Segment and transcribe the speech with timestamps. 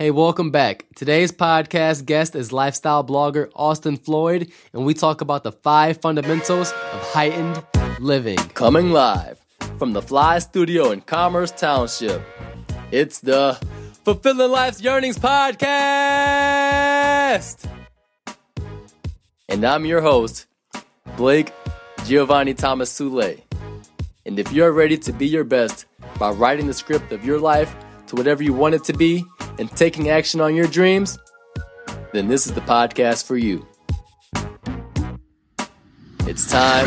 [0.00, 0.84] Hey, welcome back.
[0.94, 6.70] Today's podcast guest is lifestyle blogger Austin Floyd, and we talk about the five fundamentals
[6.70, 7.60] of heightened
[7.98, 8.36] living.
[8.54, 9.44] Coming live
[9.76, 12.22] from the Fly Studio in Commerce Township,
[12.92, 13.58] it's the
[14.04, 15.58] Fulfilling Life's Yearnings podcast.
[19.48, 20.46] And I'm your host,
[21.16, 21.52] Blake
[22.04, 23.42] Giovanni Thomas Sule.
[24.24, 25.86] And if you're ready to be your best
[26.20, 27.74] by writing the script of your life
[28.08, 29.24] to whatever you want it to be,
[29.58, 31.18] and taking action on your dreams,
[32.12, 33.66] then this is the podcast for you.
[36.26, 36.86] It's time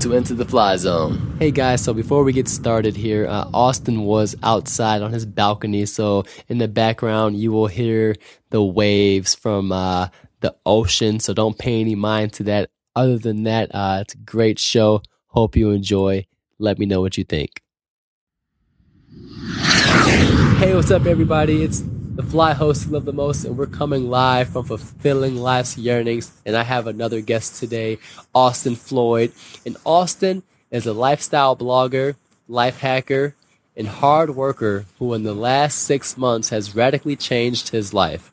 [0.00, 1.36] to enter the fly zone.
[1.38, 5.86] Hey guys, so before we get started here, uh, Austin was outside on his balcony,
[5.86, 8.14] so in the background you will hear
[8.50, 10.08] the waves from uh,
[10.40, 12.70] the ocean, so don't pay any mind to that.
[12.94, 15.02] Other than that, uh, it's a great show.
[15.26, 16.26] Hope you enjoy.
[16.58, 17.60] Let me know what you think.
[19.58, 21.64] Hey, what's up, everybody?
[21.64, 25.76] It's the fly host you love the most, and we're coming live from Fulfilling Life's
[25.76, 26.30] Yearnings.
[26.46, 27.98] And I have another guest today,
[28.32, 29.32] Austin Floyd.
[29.66, 32.14] And Austin is a lifestyle blogger,
[32.46, 33.34] life hacker,
[33.76, 38.30] and hard worker who, in the last six months, has radically changed his life.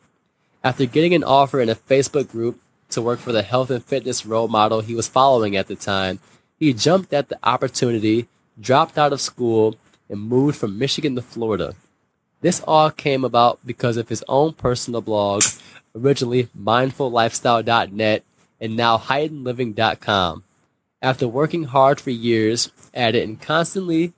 [0.64, 2.60] After getting an offer in a Facebook group
[2.90, 6.20] to work for the health and fitness role model he was following at the time,
[6.60, 8.28] he jumped at the opportunity,
[8.60, 9.76] dropped out of school,
[10.10, 11.76] and moved from Michigan to Florida.
[12.42, 15.44] This all came about because of his own personal blog,
[15.96, 18.24] originally mindfullifestyle.net
[18.60, 20.44] and now heightenedliving.com.
[21.02, 24.14] After working hard for years at it and constantly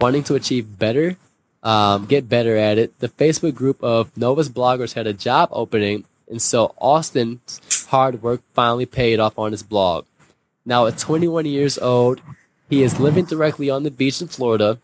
[0.00, 1.16] wanting to achieve better,
[1.62, 6.04] um, get better at it, the Facebook group of Novus bloggers had a job opening,
[6.28, 10.06] and so Austin's hard work finally paid off on his blog.
[10.64, 12.20] Now at 21 years old,
[12.68, 14.78] he is living directly on the beach in Florida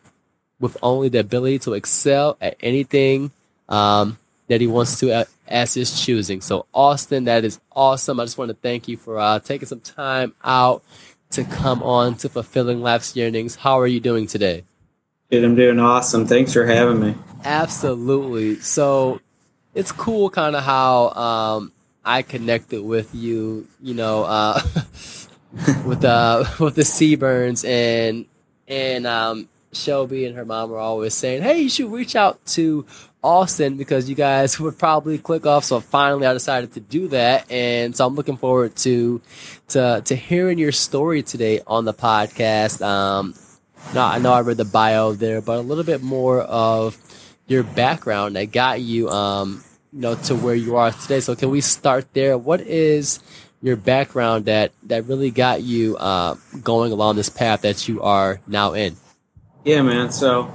[0.63, 3.33] with only the ability to excel at anything
[3.69, 6.41] um, that he wants to uh, as his choosing.
[6.41, 8.21] So, Austin, that is awesome.
[8.21, 10.83] I just want to thank you for uh, taking some time out
[11.33, 13.57] to come on to Fulfilling Life's Yearnings.
[13.57, 14.65] How are you doing today?
[15.31, 16.27] Dude, I'm doing awesome.
[16.27, 17.15] Thanks for having me.
[17.45, 18.61] Absolutely.
[18.61, 19.21] So,
[19.75, 21.73] it's cool kind of how um,
[22.05, 24.61] I connected with you, you know, uh,
[25.85, 28.27] with uh, with the Seaburns and
[28.69, 32.87] and um, Shelby and her mom were always saying, "Hey, you should reach out to
[33.23, 37.51] Austin because you guys would probably click off." So finally, I decided to do that,
[37.51, 39.21] and so I'm looking forward to
[39.69, 42.85] to to hearing your story today on the podcast.
[42.85, 43.35] Um,
[43.95, 46.97] now I know I read the bio there, but a little bit more of
[47.47, 49.63] your background that got you, um,
[49.93, 51.21] you know, to where you are today.
[51.21, 52.39] So can we start there?
[52.39, 53.21] What is
[53.63, 58.41] your background that that really got you uh, going along this path that you are
[58.47, 58.97] now in?
[59.65, 60.11] Yeah, man.
[60.11, 60.53] So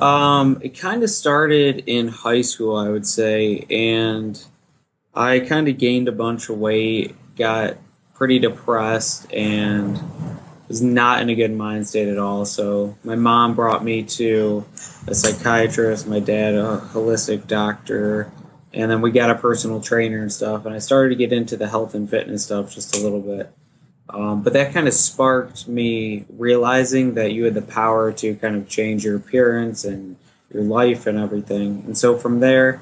[0.00, 4.42] um, it kind of started in high school, I would say, and
[5.14, 7.76] I kind of gained a bunch of weight, got
[8.14, 10.00] pretty depressed, and
[10.66, 12.44] was not in a good mind state at all.
[12.44, 14.64] So my mom brought me to
[15.06, 18.30] a psychiatrist, my dad a holistic doctor,
[18.72, 20.64] and then we got a personal trainer and stuff.
[20.64, 23.52] And I started to get into the health and fitness stuff just a little bit.
[24.10, 28.56] Um, but that kind of sparked me realizing that you had the power to kind
[28.56, 30.16] of change your appearance and
[30.52, 31.82] your life and everything.
[31.86, 32.80] And so from there,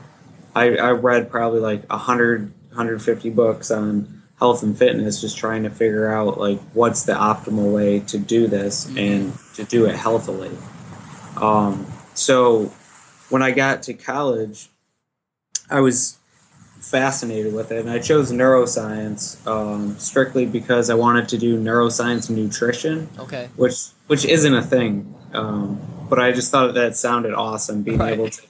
[0.55, 5.71] I, I read probably like 100, 150 books on health and fitness, just trying to
[5.71, 8.99] figure out like what's the optimal way to do this mm-hmm.
[8.99, 10.57] and to do it healthily.
[11.37, 12.73] Um, so
[13.29, 14.69] when I got to college,
[15.69, 16.19] I was
[16.87, 22.31] fascinated with it, and I chose neuroscience um, strictly because I wanted to do neuroscience
[22.31, 23.09] nutrition.
[23.19, 23.49] Okay.
[23.57, 28.13] Which which isn't a thing, um, but I just thought that sounded awesome, being right.
[28.13, 28.43] able to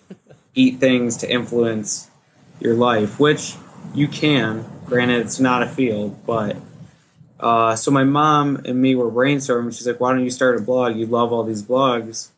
[0.54, 2.10] eat things to influence
[2.60, 3.54] your life, which
[3.94, 4.66] you can.
[4.84, 6.56] Granted, it's not a field, but.
[7.38, 9.76] Uh, so my mom and me were brainstorming.
[9.76, 10.96] She's like, "Why don't you start a blog?
[10.96, 12.30] You love all these blogs."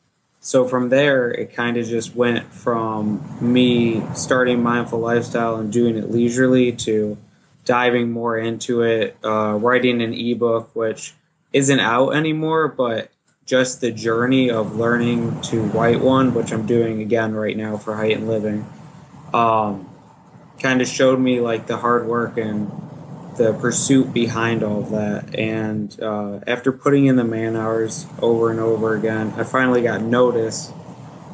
[0.48, 5.98] So from there it kind of just went from me starting mindful lifestyle and doing
[5.98, 7.18] it leisurely to
[7.66, 11.12] diving more into it uh, writing an ebook which
[11.52, 13.10] isn't out anymore but
[13.44, 17.94] just the journey of learning to write one which i'm doing again right now for
[17.94, 18.66] heightened living
[19.34, 19.86] um,
[20.58, 22.87] kind of showed me like the hard work and
[23.38, 25.34] the pursuit behind all of that.
[25.34, 30.02] And uh, after putting in the man hours over and over again, I finally got
[30.02, 30.72] notice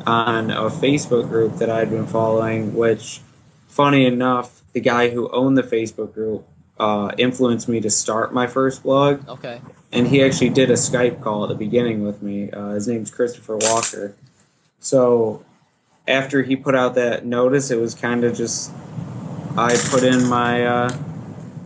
[0.07, 3.21] on a Facebook group that I'd been following, which,
[3.67, 6.47] funny enough, the guy who owned the Facebook group
[6.79, 9.29] uh, influenced me to start my first blog.
[9.29, 9.61] Okay.
[9.93, 12.51] And he actually did a Skype call at the beginning with me.
[12.51, 14.15] Uh, his name's Christopher Walker.
[14.81, 15.45] So
[16.07, 18.73] after he put out that notice, it was kind of just
[19.57, 20.99] I put in my uh,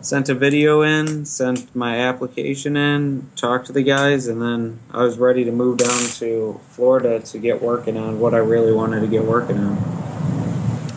[0.08, 5.02] sent a video in, sent my application in, talked to the guys, and then I
[5.02, 9.00] was ready to move down to Florida to get working on what I really wanted
[9.00, 9.76] to get working on.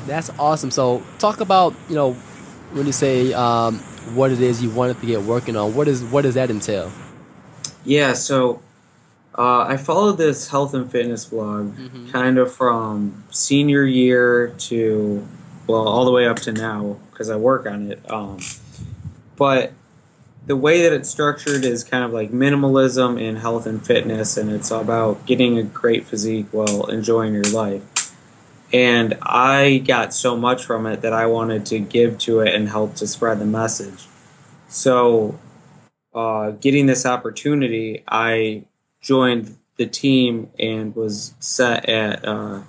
[0.08, 0.72] That's awesome.
[0.72, 2.14] So, talk about you know
[2.72, 3.80] when you say um,
[4.16, 5.76] what it is you wanted to get working on.
[5.76, 6.90] What is what does that entail?
[7.84, 8.62] Yeah, so
[9.38, 12.12] uh, I followed this health and fitness blog mm-hmm.
[12.12, 15.28] kind of from senior year to
[15.68, 18.10] well all the way up to now because I work on it.
[18.10, 18.40] Um,
[19.42, 19.74] but
[20.46, 24.52] the way that it's structured is kind of like minimalism in health and fitness, and
[24.52, 27.82] it's about getting a great physique while enjoying your life.
[28.72, 32.70] And I got so much from it that I wanted to give to it and
[32.70, 34.06] help to spread the message.
[34.68, 35.40] So,
[36.14, 38.66] uh, getting this opportunity, I
[39.02, 42.62] joined the team and was set at uh,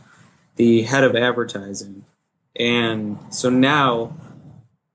[0.56, 2.06] the head of advertising.
[2.58, 4.14] And so now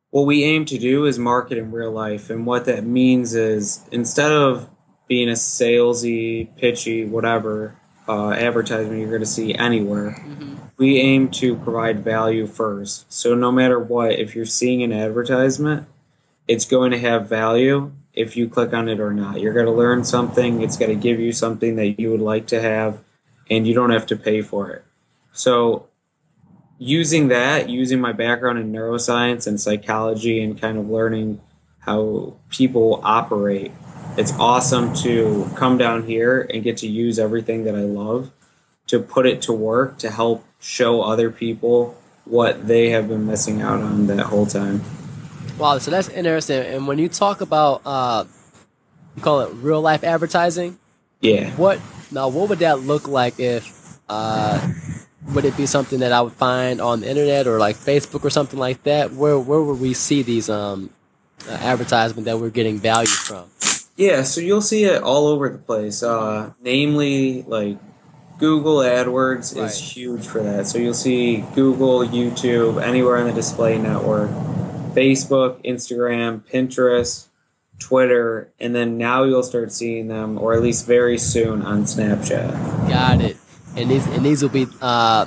[0.09, 2.29] what we aim to do is market in real life.
[2.29, 4.69] And what that means is instead of
[5.07, 7.75] being a salesy, pitchy, whatever
[8.07, 10.55] uh, advertisement you're going to see anywhere, mm-hmm.
[10.77, 13.11] we aim to provide value first.
[13.11, 15.87] So no matter what, if you're seeing an advertisement,
[16.47, 19.41] it's going to have value if you click on it or not.
[19.41, 22.47] You're going to learn something, it's going to give you something that you would like
[22.47, 22.99] to have,
[23.49, 24.83] and you don't have to pay for it.
[25.33, 25.87] So
[26.79, 31.41] using that, using my background in neuroscience and psychology and kind of learning
[31.79, 33.71] how people operate,
[34.17, 38.31] it's awesome to come down here and get to use everything that I love
[38.87, 43.61] to put it to work to help show other people what they have been missing
[43.61, 44.81] out on that whole time.
[45.57, 46.61] Wow, so that's interesting.
[46.61, 48.25] And when you talk about, uh,
[49.15, 50.77] you call it real life advertising.
[51.21, 51.49] Yeah.
[51.51, 51.79] What
[52.11, 52.27] now?
[52.27, 54.67] What would that look like if uh,
[55.33, 58.29] would it be something that I would find on the internet or like Facebook or
[58.29, 59.13] something like that?
[59.13, 60.89] Where where would we see these um,
[61.47, 63.49] uh, advertisements that we're getting value from?
[63.95, 66.03] Yeah, so you'll see it all over the place.
[66.03, 67.77] Uh, namely, like
[68.37, 69.65] Google AdWords right.
[69.65, 70.67] is huge for that.
[70.67, 74.29] So you'll see Google, YouTube, anywhere on the display network,
[74.93, 77.27] Facebook, Instagram, Pinterest,
[77.79, 82.51] Twitter, and then now you'll start seeing them, or at least very soon, on Snapchat.
[82.87, 83.37] Got it
[83.77, 85.25] and these and these will be uh,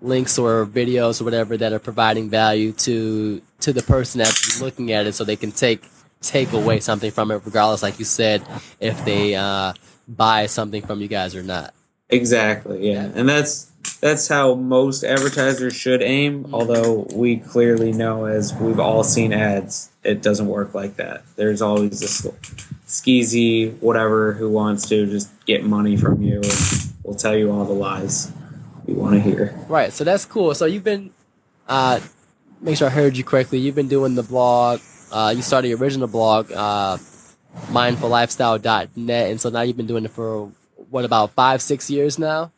[0.00, 4.92] links or videos or whatever that are providing value to to the person that's looking
[4.92, 5.82] at it, so they can take
[6.22, 8.42] take away something from it, regardless, like you said,
[8.78, 9.72] if they uh,
[10.08, 11.74] buy something from you guys or not.
[12.08, 13.70] Exactly, yeah, and that's
[14.00, 16.44] that's how most advertisers should aim.
[16.44, 16.54] Mm-hmm.
[16.54, 21.22] Although we clearly know, as we've all seen ads, it doesn't work like that.
[21.36, 22.26] There's always this
[22.86, 27.64] skeezy whatever who wants to just get money from you and will tell you all
[27.64, 28.32] the lies
[28.86, 29.58] you want to hear.
[29.68, 29.92] Right.
[29.92, 30.54] So that's cool.
[30.54, 31.10] So you've been,
[31.68, 32.00] uh,
[32.60, 33.58] make sure I heard you correctly.
[33.58, 34.80] You've been doing the blog.
[35.12, 36.96] Uh, you started your original blog, uh,
[37.68, 40.52] mindfullifestyle.net, and so now you've been doing it for
[40.88, 42.52] what about five, six years now?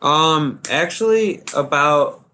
[0.00, 2.24] Um, actually, about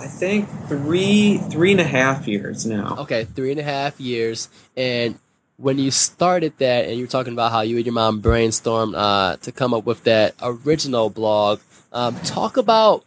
[0.00, 2.96] I think three, three and a half years now.
[3.00, 5.18] Okay, three and a half years, and
[5.58, 8.94] when you started that and you were talking about how you and your mom brainstormed
[8.96, 11.60] uh, to come up with that original blog,
[11.92, 13.04] um, talk about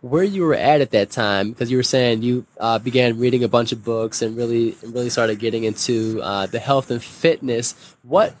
[0.00, 3.44] where you were at at that time because you were saying you uh, began reading
[3.44, 7.94] a bunch of books and really really started getting into uh, the health and fitness.
[8.02, 8.34] What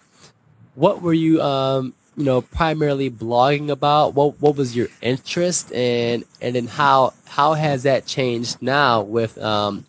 [0.74, 4.14] what were you um, you know primarily blogging about?
[4.14, 9.38] What what was your interest and and then how how has that changed now with
[9.38, 9.86] um,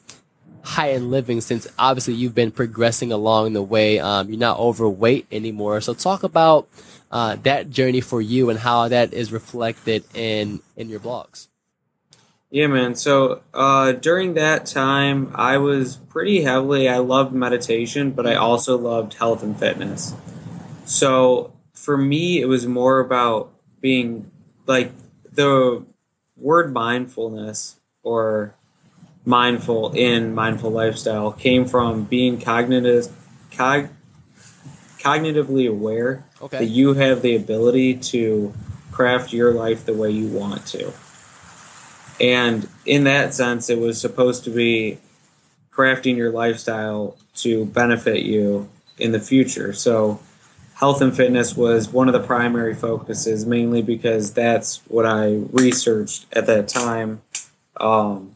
[0.64, 4.00] heightened living since obviously you've been progressing along the way.
[4.00, 5.82] Um, you're not overweight anymore.
[5.82, 6.68] So talk about
[7.12, 11.48] uh, that journey for you and how that is reflected in in your blogs.
[12.50, 12.96] Yeah, man.
[12.96, 16.88] So uh, during that time, I was pretty heavily.
[16.88, 20.14] I loved meditation, but I also loved health and fitness.
[20.86, 23.52] So for me, it was more about
[23.82, 24.30] being
[24.68, 24.92] like
[25.32, 25.84] the
[26.38, 28.56] word mindfulness or
[29.26, 33.08] mindful in mindful lifestyle came from being cognitive
[33.52, 33.90] cog,
[35.00, 36.60] cognitively aware okay.
[36.60, 38.54] that you have the ability to
[38.92, 40.94] craft your life the way you want to.
[42.20, 45.00] And in that sense it was supposed to be
[45.72, 49.74] crafting your lifestyle to benefit you in the future.
[49.74, 50.20] So
[50.76, 56.26] health and fitness was one of the primary focuses mainly because that's what i researched
[56.34, 57.22] at that time.
[57.78, 58.33] Um,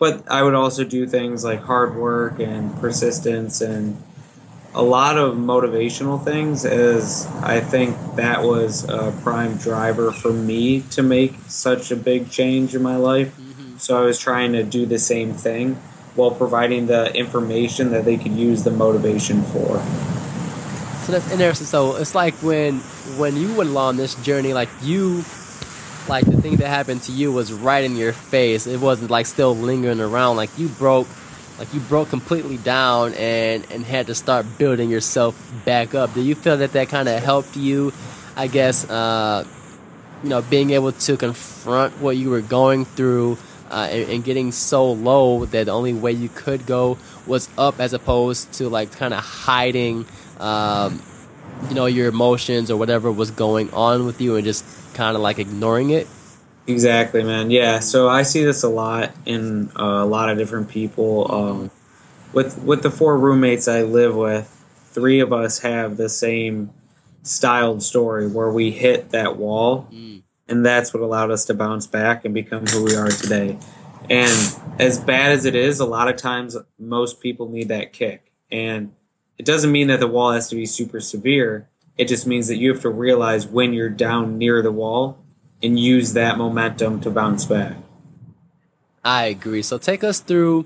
[0.00, 4.02] but I would also do things like hard work and persistence and
[4.72, 10.80] a lot of motivational things as I think that was a prime driver for me
[10.92, 13.36] to make such a big change in my life.
[13.36, 13.76] Mm-hmm.
[13.76, 15.74] So I was trying to do the same thing
[16.14, 19.82] while providing the information that they could use the motivation for.
[21.02, 21.66] So that's interesting.
[21.66, 22.78] So it's like when
[23.18, 25.24] when you went along this journey, like you
[26.08, 28.66] like the thing that happened to you was right in your face.
[28.66, 30.36] It wasn't like still lingering around.
[30.36, 31.06] Like you broke
[31.60, 36.22] like you broke completely down and and had to start building yourself back up do
[36.22, 37.92] you feel that that kind of helped you
[38.34, 39.44] i guess uh,
[40.22, 43.36] you know being able to confront what you were going through
[43.70, 47.78] uh, and, and, getting so low that the only way you could go was up
[47.78, 50.04] as opposed to like kind of hiding
[50.40, 51.00] um,
[51.68, 55.22] you know your emotions or whatever was going on with you and just kind of
[55.22, 56.06] like ignoring it
[56.70, 57.50] Exactly, man.
[57.50, 57.80] Yeah.
[57.80, 61.32] So I see this a lot in uh, a lot of different people.
[61.32, 61.70] Um,
[62.32, 64.46] with with the four roommates I live with,
[64.92, 66.70] three of us have the same
[67.22, 70.22] styled story where we hit that wall, mm.
[70.48, 73.58] and that's what allowed us to bounce back and become who we are today.
[74.08, 78.30] And as bad as it is, a lot of times most people need that kick,
[78.52, 78.92] and
[79.38, 81.68] it doesn't mean that the wall has to be super severe.
[82.00, 85.18] It just means that you have to realize when you're down near the wall
[85.62, 87.76] and use that momentum to bounce back.
[89.04, 89.60] I agree.
[89.60, 90.64] So take us through,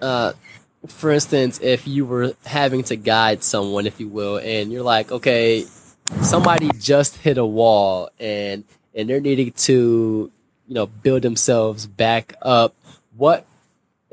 [0.00, 0.32] uh,
[0.86, 5.12] for instance, if you were having to guide someone, if you will, and you're like,
[5.12, 5.66] okay,
[6.22, 8.64] somebody just hit a wall and
[8.94, 10.32] and they're needing to,
[10.66, 12.74] you know, build themselves back up.
[13.14, 13.44] What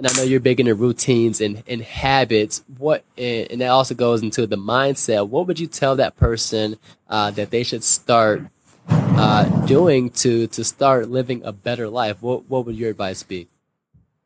[0.02, 2.64] and I know you're big into routines and, and habits.
[2.80, 5.30] What and, and that also goes into the mindset.
[5.30, 6.78] What would you tell that person
[7.08, 8.48] uh, that they should start
[8.90, 12.20] uh, doing to to start living a better life?
[12.24, 13.48] What what would your advice be?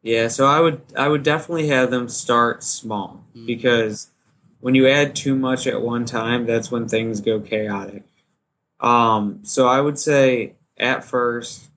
[0.01, 3.46] Yeah, so I would I would definitely have them start small mm-hmm.
[3.46, 4.08] because
[4.62, 8.03] when you add too much at one time, that's when things go chaotic.
[8.79, 11.67] Um, so I would say at first,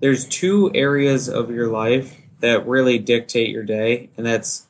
[0.00, 4.66] there's two areas of your life that really dictate your day, and that's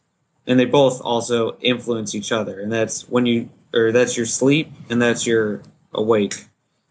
[0.47, 4.73] and they both also influence each other, and that's when you or that's your sleep
[4.89, 6.47] and that's your awake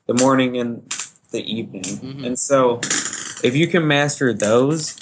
[0.08, 0.94] the morning and
[1.32, 1.84] the evening.
[1.84, 2.26] Mm-hmm.
[2.26, 2.80] And so,
[3.44, 4.98] if you can master those,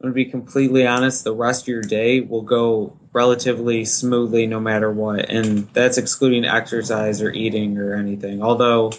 [0.00, 4.60] I'm to be completely honest, the rest of your day will go relatively smoothly no
[4.60, 5.28] matter what.
[5.28, 8.42] And that's excluding exercise or eating or anything.
[8.42, 8.92] Although,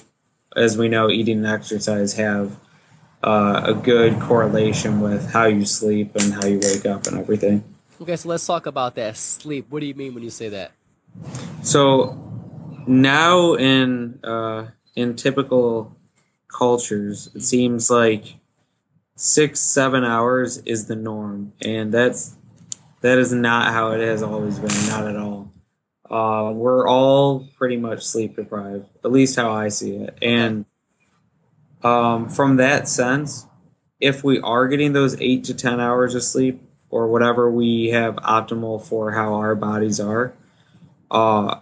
[0.56, 2.58] as we know, eating and exercise have
[3.24, 7.64] uh, a good correlation with how you sleep and how you wake up and everything.
[8.02, 9.68] Okay, so let's talk about that sleep.
[9.70, 10.72] What do you mean when you say that?
[11.64, 12.18] So
[12.88, 15.96] now in uh, in typical
[16.48, 18.36] cultures, it seems like
[19.16, 22.36] six, seven hours is the norm, and that's
[23.02, 24.88] that is not how it has always been.
[24.88, 25.52] Not at all.
[26.10, 30.18] Uh, we're all pretty much sleep deprived, at least how I see it.
[30.22, 30.66] And
[31.84, 33.48] um, from that sense,
[34.00, 38.16] if we are getting those eight to ten hours of sleep, or whatever we have
[38.16, 40.34] optimal for how our bodies are,
[41.12, 41.60] uh,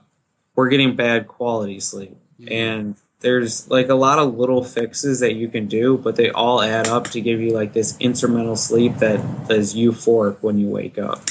[0.56, 2.16] we're getting bad quality sleep.
[2.40, 2.54] Mm-hmm.
[2.54, 6.62] And there's like a lot of little fixes that you can do, but they all
[6.62, 9.20] add up to give you like this instrumental sleep that
[9.50, 11.22] is euphoric when you wake up.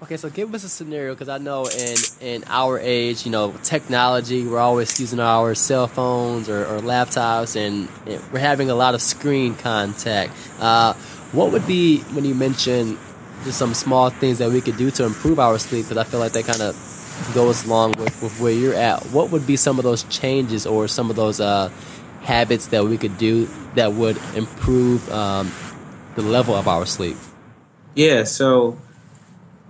[0.00, 3.52] Okay, so give us a scenario because I know in in our age, you know,
[3.64, 7.88] technology, we're always using our cell phones or, or laptops, and
[8.32, 10.32] we're having a lot of screen contact.
[10.60, 10.94] Uh,
[11.32, 12.96] what would be when you mention
[13.42, 15.86] just some small things that we could do to improve our sleep?
[15.86, 16.76] Because I feel like that kind of
[17.34, 20.86] goes along with, with where you're at, what would be some of those changes or
[20.86, 21.70] some of those uh,
[22.22, 25.50] habits that we could do that would improve um,
[26.14, 27.16] the level of our sleep?
[27.96, 28.78] Yeah, so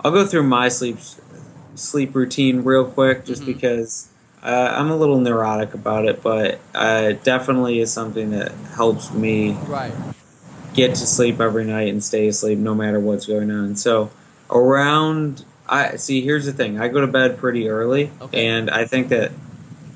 [0.01, 0.97] I'll go through my sleep
[1.75, 3.53] sleep routine real quick, just mm-hmm.
[3.53, 4.09] because
[4.43, 9.51] uh, I'm a little neurotic about it, but uh, definitely is something that helps me
[9.67, 9.93] right.
[10.73, 13.75] get to sleep every night and stay asleep no matter what's going on.
[13.75, 14.11] So
[14.49, 16.21] around I see.
[16.21, 16.79] Here's the thing.
[16.79, 18.47] I go to bed pretty early, okay.
[18.47, 19.31] and I think that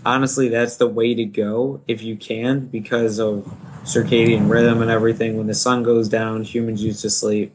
[0.06, 3.52] honestly, that's the way to go if you can, because of
[3.84, 5.38] circadian rhythm and everything.
[5.38, 7.54] When the sun goes down, humans used to sleep.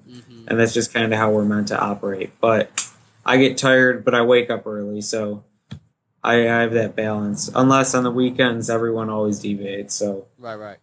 [0.49, 2.33] And that's just kind of how we're meant to operate.
[2.41, 2.91] But
[3.25, 5.45] I get tired, but I wake up early, so
[6.25, 7.51] I, I have that balance.
[7.55, 9.95] Unless on the weekends, everyone always deviates.
[9.95, 10.79] So right, right.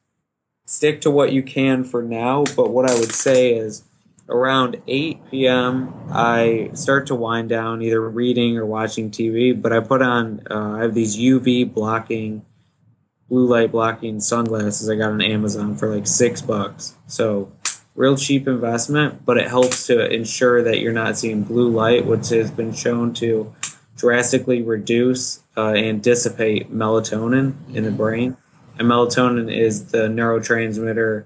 [0.65, 2.43] Stick to what you can for now.
[2.55, 3.83] But what I would say is
[4.29, 5.93] around 8 p.m.
[6.11, 9.59] I start to wind down, either reading or watching TV.
[9.59, 12.45] But I put on, uh, I have these UV blocking,
[13.29, 16.95] blue light blocking sunglasses I got on Amazon for like six bucks.
[17.07, 17.51] So
[17.95, 22.29] real cheap investment, but it helps to ensure that you're not seeing blue light, which
[22.29, 23.53] has been shown to
[23.95, 28.35] drastically reduce uh, and dissipate melatonin in the brain.
[28.77, 31.25] And melatonin is the neurotransmitter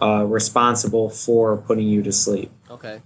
[0.00, 2.52] uh, responsible for putting you to sleep.
[2.70, 3.02] Okay.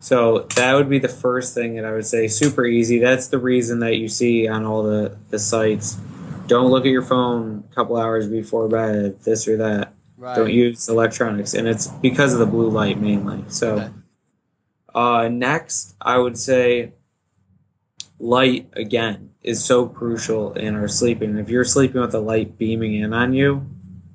[0.00, 2.28] So that would be the first thing that I would say.
[2.28, 2.98] Super easy.
[2.98, 5.98] That's the reason that you see on all the, the sites.
[6.46, 9.94] Don't look at your phone a couple hours before bed, this or that.
[10.20, 10.36] Right.
[10.36, 11.54] Don't use electronics.
[11.54, 13.42] And it's because of the blue light mainly.
[13.48, 13.90] So Okay.
[14.94, 16.92] uh, next, I would say
[18.18, 21.38] light again is so crucial in our sleeping.
[21.38, 23.66] If you're sleeping with the light beaming in on you,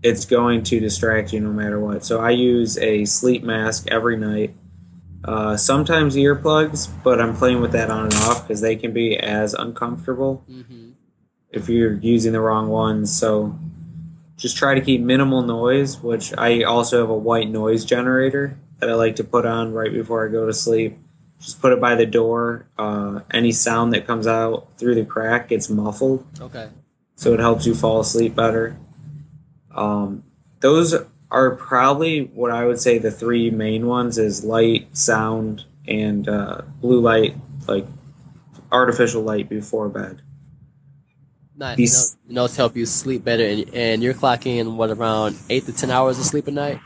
[0.04, 2.06] it's going to distract you no matter what.
[2.06, 4.56] So I use a sleep mask every night.
[5.24, 9.18] Uh, sometimes earplugs, but I'm playing with that on and off because they can be
[9.18, 10.92] as uncomfortable hmm
[11.52, 13.18] if you're using the wrong ones.
[13.18, 13.58] So
[14.38, 18.90] just try to keep minimal noise, which I also have a white noise generator that
[18.90, 20.98] I like to put on right before I go to sleep.
[21.40, 22.68] Just put it by the door.
[22.78, 26.70] Uh, any sound that comes out through the crack gets muffled, Okay.
[27.16, 28.78] so it helps you fall asleep better.
[29.74, 30.24] Um,
[30.62, 30.96] those
[31.32, 36.62] are probably what I would say the three main ones is light, sound, and uh,
[36.82, 37.36] blue light,
[37.68, 37.86] like
[38.72, 40.22] artificial light before bed.
[41.58, 41.78] Nice.
[41.78, 45.38] These- You know, those help you sleep better, and, and you're clocking in what around
[45.50, 46.80] eight to ten hours of sleep a night.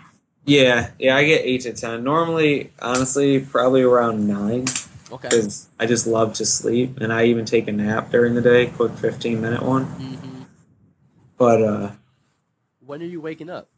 [0.46, 2.04] Yeah, yeah, I get eight to ten.
[2.04, 4.66] Normally, honestly, probably around nine
[5.12, 5.28] Okay.
[5.30, 8.68] because I just love to sleep, and I even take a nap during the day,
[8.68, 9.86] quick fifteen minute one.
[9.86, 10.42] hmm
[11.38, 11.92] But uh,
[12.86, 13.70] When are you waking up?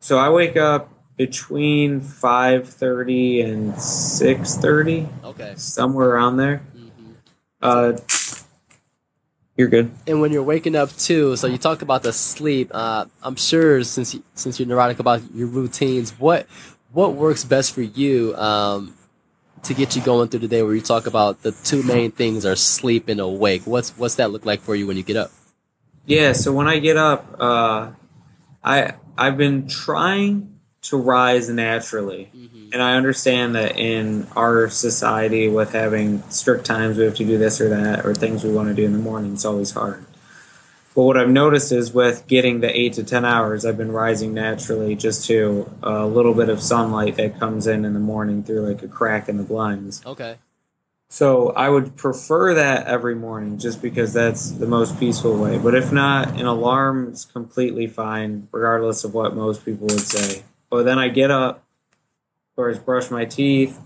[0.00, 5.54] so I wake up between five thirty and six thirty, Okay.
[5.56, 6.58] somewhere around there.
[6.74, 7.12] hmm
[7.62, 7.92] Uh,
[9.58, 9.90] you're good.
[10.06, 12.70] And when you're waking up too, so you talk about the sleep.
[12.72, 16.46] Uh, I'm sure since you, since you're neurotic about your routines, what
[16.92, 18.94] what works best for you um,
[19.64, 20.62] to get you going through the day?
[20.62, 23.62] Where you talk about the two main things are sleep and awake.
[23.64, 25.32] What's what's that look like for you when you get up?
[26.06, 27.90] Yeah, so when I get up, uh,
[28.62, 30.57] I I've been trying
[30.88, 32.30] to rise naturally.
[32.34, 32.70] Mm-hmm.
[32.72, 37.38] and I understand that in our society, with having strict times, we have to do
[37.38, 40.04] this or that, or things we want to do in the morning, it's always hard.
[40.94, 44.34] But what I've noticed is with getting the eight to ten hours, I've been rising
[44.34, 48.68] naturally just to a little bit of sunlight that comes in in the morning through
[48.68, 50.02] like a crack in the blinds.
[50.04, 50.38] Okay.
[51.10, 55.56] So I would prefer that every morning just because that's the most peaceful way.
[55.56, 60.42] But if not, an alarm is completely fine, regardless of what most people would say.
[60.70, 63.78] But then I get up, of course, brush my teeth,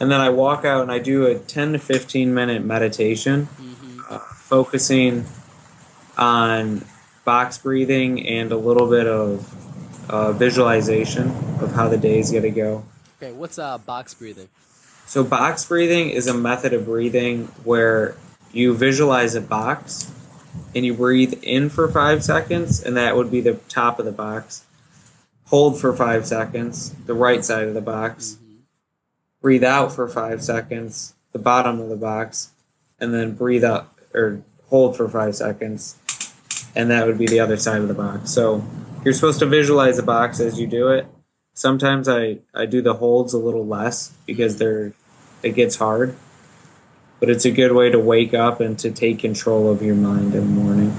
[0.00, 3.74] and then I walk out and I do a 10 to 15 minute meditation, hmm
[4.08, 5.26] uh, focusing
[6.16, 6.82] on
[7.26, 11.28] box breathing and a little bit of uh, visualization
[11.60, 12.84] of how the day is going to go.
[13.20, 13.32] Okay.
[13.32, 14.48] What's uh box breathing?
[15.04, 18.16] So box breathing is a method of breathing where
[18.52, 20.10] you visualize a box
[20.74, 24.12] and you breathe in for five seconds, and that would be the top of the
[24.12, 24.64] box.
[25.48, 28.36] Hold for five seconds, the right side of the box.
[28.42, 28.56] Mhm.
[29.40, 32.50] Breathe out for five seconds, the bottom of the box,
[33.00, 35.96] and then breathe up or hold for five seconds,
[36.76, 38.30] and that would be the other side of the box.
[38.30, 38.62] So
[39.04, 41.06] you're supposed to visualize the box as you do it.
[41.54, 44.92] Sometimes I, I do the holds a little less because they're
[45.42, 46.14] it gets hard.
[47.20, 50.34] But it's a good way to wake up and to take control of your mind
[50.34, 50.96] in the morning.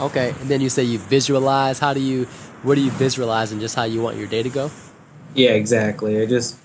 [0.00, 0.34] Okay.
[0.40, 1.78] And then you say you visualize.
[1.78, 2.26] How do you?
[2.62, 4.70] What do you visualize, and just how you want your day to go?
[5.34, 6.20] Yeah, exactly.
[6.20, 6.58] I just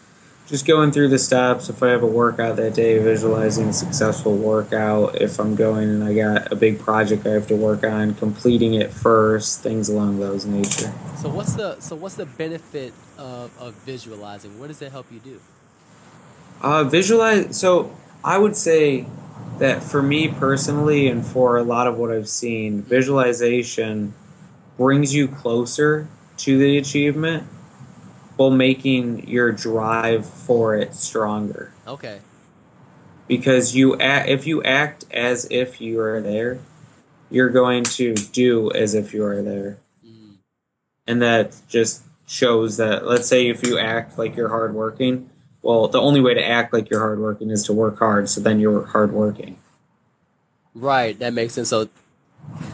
[0.48, 1.70] just going through the steps.
[1.70, 5.22] If I have a workout that day, visualizing a successful workout.
[5.22, 8.74] If I'm going and I got a big project I have to work on, completing
[8.74, 9.62] it first.
[9.62, 10.92] Things along those nature.
[11.18, 14.60] So what's the so what's the benefit of, of visualizing?
[14.60, 15.40] What does it help you do?
[16.62, 17.58] Uh, visualize.
[17.58, 19.06] So I would say
[19.60, 24.14] that for me personally, and for a lot of what I've seen, visualization
[24.78, 26.08] brings you closer
[26.38, 27.44] to the achievement
[28.38, 31.72] while making your drive for it stronger.
[31.88, 32.20] Okay.
[33.28, 36.60] Because you, act, if you act as if you are there,
[37.30, 40.36] you're going to do as if you are there, Mm.
[41.08, 43.08] and that just shows that.
[43.08, 45.30] Let's say if you act like you're hardworking,
[45.62, 48.30] well, the only way to act like you're hardworking is to work hard.
[48.30, 49.58] So then you're hardworking.
[50.76, 51.70] Right, that makes sense.
[51.70, 51.90] So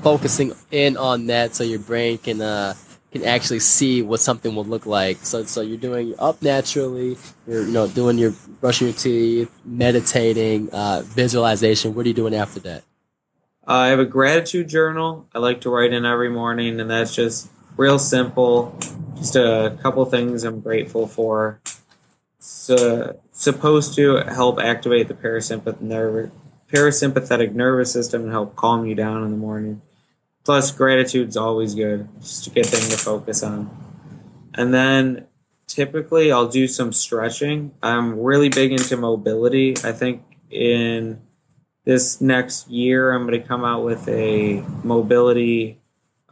[0.01, 2.73] focusing in on that so your brain can uh
[3.11, 5.17] can actually see what something will look like.
[5.25, 10.69] So so you're doing up naturally, you're you know doing your brushing your teeth, meditating,
[10.71, 11.95] uh visualization.
[11.95, 12.83] What are you doing after that?
[13.65, 15.27] I have a gratitude journal.
[15.33, 18.77] I like to write in every morning, and that's just real simple.
[19.15, 21.61] Just a couple things I'm grateful for.
[22.69, 26.31] Uh, supposed to help activate the parasympathetic nerve,
[26.71, 29.81] parasympathetic nervous system and help calm you down in the morning.
[30.45, 32.07] Plus, gratitude's always good.
[32.21, 33.69] Just a good thing to focus on.
[34.53, 35.27] And then
[35.67, 37.71] typically I'll do some stretching.
[37.83, 39.75] I'm really big into mobility.
[39.83, 41.21] I think in
[41.85, 45.79] this next year I'm going to come out with a mobility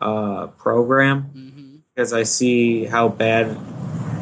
[0.02, 1.76] uh, program Mm-hmm.
[1.94, 3.48] because I see how bad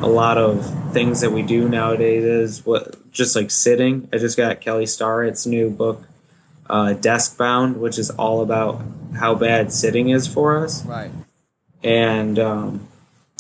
[0.02, 2.66] a lot of things that we do nowadays is.
[2.66, 4.10] What just like sitting.
[4.14, 6.04] I just got Kelly Starrett's new book,
[6.70, 8.82] uh, Desk Bound, which is all about
[9.18, 10.86] how bad sitting is for us.
[10.86, 11.12] Right.
[11.82, 12.88] And um,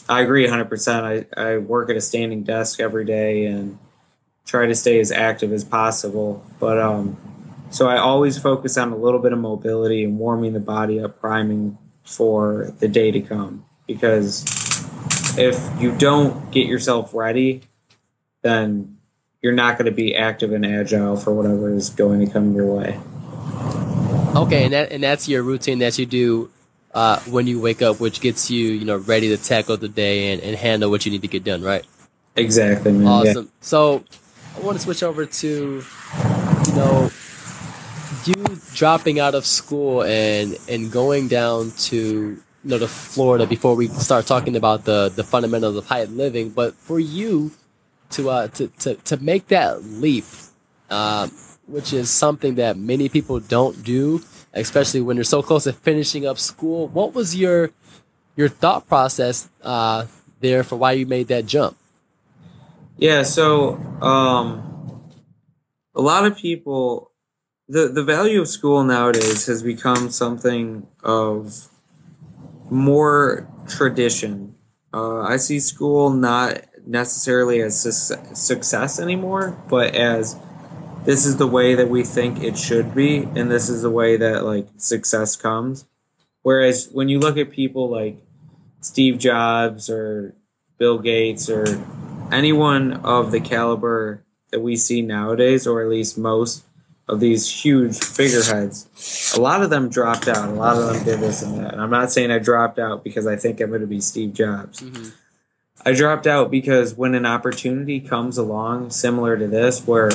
[0.08, 1.28] I agree 100%.
[1.38, 3.78] I, I work at a standing desk every day and
[4.46, 6.46] try to stay as active as possible.
[6.60, 7.18] But um,
[7.70, 11.20] so I always focus on a little bit of mobility and warming the body up,
[11.20, 13.66] priming for the day to come.
[13.88, 14.46] Because
[15.38, 17.64] if you don't get yourself ready,
[18.42, 18.95] then
[19.46, 22.66] you're not going to be active and agile for whatever is going to come your
[22.66, 23.00] way.
[24.36, 26.50] Okay, and that and that's your routine that you do
[26.96, 30.34] uh, when you wake up, which gets you, you know, ready to tackle the day
[30.34, 31.86] and, and handle what you need to get done, right?
[32.36, 33.04] Exactly, man.
[33.04, 33.10] Yeah.
[33.32, 33.52] Awesome.
[33.62, 34.04] So
[34.58, 37.12] I want to switch over to, you know,
[38.26, 38.34] you
[38.74, 43.90] dropping out of school and and going down to you know to Florida before we
[43.90, 46.50] start talking about the the fundamentals of heightened living.
[46.50, 47.52] But for you
[48.16, 50.26] to uh to to, to make that leap,
[50.90, 51.32] um,
[51.68, 54.22] which is something that many people don't do,
[54.54, 56.88] especially when they're so close to finishing up school.
[56.88, 57.72] What was your
[58.36, 60.06] your thought process uh,
[60.40, 61.78] there for why you made that jump?
[62.98, 65.12] Yeah, so um,
[65.94, 67.12] a lot of people,
[67.68, 71.68] the the value of school nowadays has become something of
[72.70, 74.56] more tradition.
[74.94, 80.38] Uh, I see school not necessarily as su- success anymore, but as
[81.04, 84.18] this is the way that we think it should be, and this is the way
[84.18, 85.86] that like success comes.
[86.42, 88.18] Whereas when you look at people like
[88.82, 90.36] Steve Jobs or
[90.78, 91.66] Bill Gates or
[92.32, 96.64] anyone of the caliber that we see nowadays, or at least most
[97.08, 100.50] of these huge figureheads, a lot of them dropped out.
[100.50, 101.74] A lot of them did this and that.
[101.74, 104.34] And I'm not saying I dropped out because I think I'm going to be Steve
[104.34, 104.82] Jobs.
[104.82, 105.10] Mm-hmm.
[105.86, 110.10] I dropped out because when an opportunity comes along similar to this, where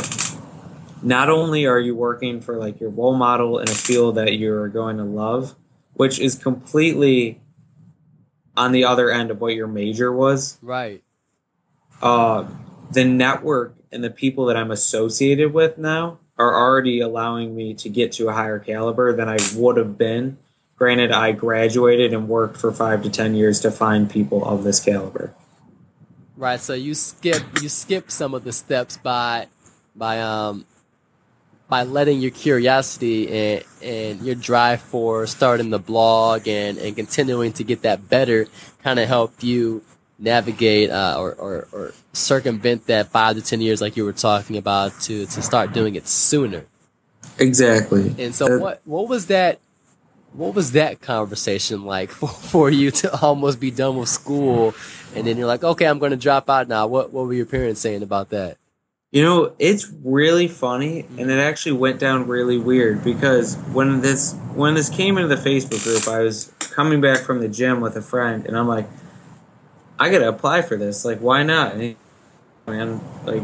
[1.03, 4.69] not only are you working for like your role model in a field that you're
[4.69, 5.55] going to love,
[5.95, 7.41] which is completely
[8.57, 11.03] on the other end of what your major was, Right.
[12.03, 12.49] uh,
[12.91, 17.89] the network and the people that I'm associated with now are already allowing me to
[17.89, 20.39] get to a higher caliber than I would have been.
[20.77, 24.81] Granted, I graduated and worked for five to ten years to find people of this
[24.81, 25.33] caliber.
[26.41, 26.59] Right.
[26.59, 29.49] So you skip you skip some of the steps by
[29.95, 30.65] by um
[31.69, 37.53] by letting your curiosity and and your drive for starting the blog and and continuing
[37.53, 38.49] to get that better
[38.83, 39.85] kind of help you
[40.19, 44.57] navigate uh, or, or or circumvent that five to ten years like you were talking
[44.57, 46.65] about to to start doing it sooner.
[47.39, 48.15] Exactly.
[48.19, 49.61] And so Uh, what what was that
[50.33, 54.75] what was that conversation like for, for you to almost be done with school
[55.15, 56.87] and then you're like, okay, I'm going to drop out now.
[56.87, 58.57] What what were your parents saying about that?
[59.11, 61.19] You know, it's really funny, mm-hmm.
[61.19, 65.43] and it actually went down really weird because when this when this came into the
[65.43, 68.87] Facebook group, I was coming back from the gym with a friend, and I'm like,
[69.99, 71.05] I gotta apply for this.
[71.05, 71.73] Like, why not?
[71.73, 71.97] And he,
[72.67, 73.43] man, like,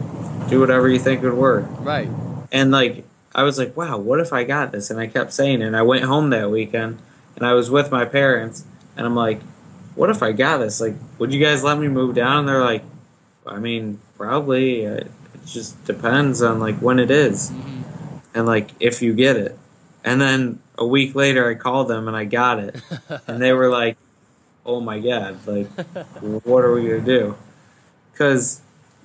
[0.48, 1.66] do whatever you think would work.
[1.80, 2.08] Right.
[2.52, 3.04] And like,
[3.36, 4.90] I was like, wow, what if I got this?
[4.90, 5.66] And I kept saying, it.
[5.66, 6.98] and I went home that weekend,
[7.36, 8.64] and I was with my parents,
[8.96, 9.40] and I'm like,
[9.94, 10.80] what if I got this?
[10.80, 12.40] Like, would you guys let me move down?
[12.40, 12.82] And they're like,
[13.46, 14.86] I mean, probably.
[14.86, 15.10] Uh, it
[15.44, 17.52] just depends on like when it is
[18.34, 19.58] and like if you get it.
[20.04, 22.80] And then a week later, I called them and I got it,
[23.26, 23.96] and they were like,
[24.64, 25.44] "Oh my god!
[25.46, 25.66] Like,
[26.44, 27.36] what are we gonna do?"
[28.12, 28.60] Because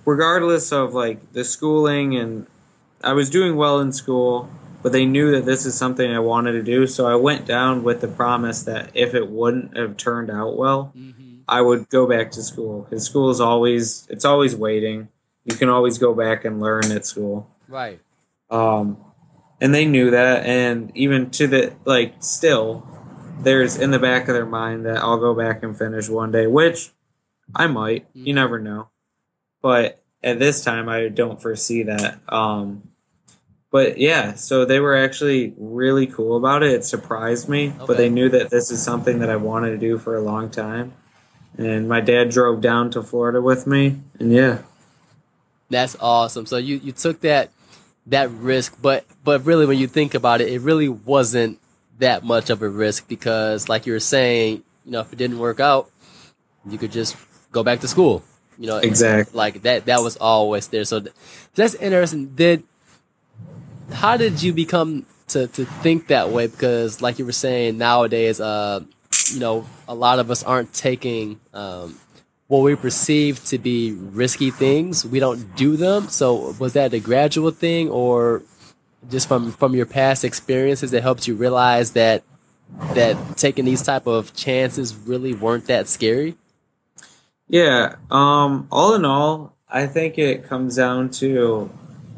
[0.06, 2.46] regardless of like the schooling and
[3.04, 4.50] I was doing well in school,
[4.82, 7.84] but they knew that this is something I wanted to do, so I went down
[7.84, 11.08] with the promise that if it wouldn't have turned out well, hmm
[11.48, 15.10] I would go back to school because school is always it's always waiting.
[15.44, 17.50] You can always go back and learn at school.
[17.68, 18.00] Right.
[18.50, 18.98] Um,
[19.60, 22.88] and they knew that, and even to the like, still,
[23.40, 26.48] there's in the back of their mind that I'll go back and finish one day,
[26.48, 26.92] which
[27.56, 28.08] I might.
[28.14, 28.36] You Mhm.
[28.36, 28.90] never know.
[29.62, 32.20] But at this time, I don't foresee that.
[32.30, 32.91] Um,
[33.72, 36.72] but yeah, so they were actually really cool about it.
[36.74, 37.86] It surprised me, Okay.
[37.88, 40.50] but they knew that this is something that I wanted to do for a long
[40.50, 40.94] time.
[41.58, 44.60] And my dad drove down to Florida with me, and yeah,
[45.70, 46.46] That's awesome.
[46.46, 47.52] So you you took that
[48.08, 51.60] that risk, but but really when you think about it, it really wasn't
[52.00, 55.40] that much of a risk because, like you were saying, you know, if it didn't
[55.40, 55.90] work out,
[56.68, 57.16] you could just
[57.52, 58.24] go back to school.
[58.58, 59.38] You know, Exactly.
[59.38, 60.84] like that that was always there.
[60.86, 61.16] So th-
[61.56, 62.34] that's interesting.
[62.36, 62.64] Did
[63.94, 66.48] how did you become to to think that way?
[66.48, 68.82] Because like you were saying, nowadays, uh,
[69.32, 71.98] you know, a lot of us aren't taking um,
[72.48, 75.06] what we perceive to be risky things.
[75.06, 76.10] We don't do them.
[76.10, 78.44] So was that a gradual thing, or
[79.10, 82.24] just from from your past experiences that helped you realize that
[82.94, 86.36] that taking these type of chances really weren't that scary?
[87.48, 87.96] Yeah.
[88.10, 91.70] Um, all in all, I think it comes down to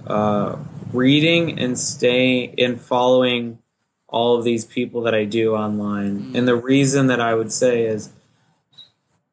[0.05, 0.57] uh,
[0.93, 3.59] reading and staying and following
[4.07, 6.19] all of these people that I do online.
[6.19, 6.35] Mm.
[6.35, 8.09] And the reason that I would say is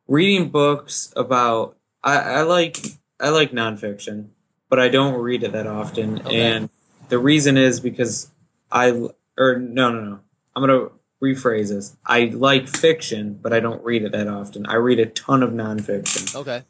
[0.09, 2.79] reading books about I, I like
[3.20, 4.29] I like nonfiction,
[4.68, 6.20] but I don't read it that often.
[6.20, 6.40] Okay.
[6.40, 6.70] And
[7.09, 8.31] the reason is because
[8.73, 8.90] I
[9.38, 10.20] or no no no.
[10.57, 10.88] I'm gonna
[11.23, 11.96] rephrase this.
[12.07, 14.66] I like fiction, but I don't read it that often.
[14.66, 16.35] I read a ton of nonfiction.
[16.35, 16.62] Okay.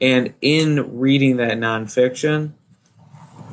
[0.00, 2.52] And in reading that nonfiction,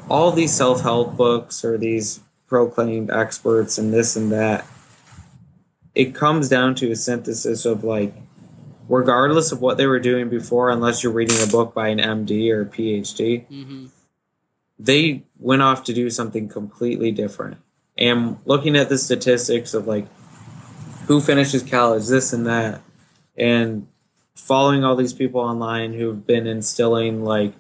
[0.10, 4.66] all these self help books or these proclaimed experts and this and that,
[5.94, 8.14] it comes down to a synthesis of like,
[8.88, 12.52] regardless of what they were doing before, unless you're reading a book by an MD
[12.52, 13.86] or a PhD, hmm
[14.78, 17.58] they went off to do something completely different.
[17.98, 20.06] And looking at the statistics of like
[21.08, 22.82] who finishes college, this and that,
[23.38, 23.88] and
[24.36, 27.54] following all these people online who've been instilling like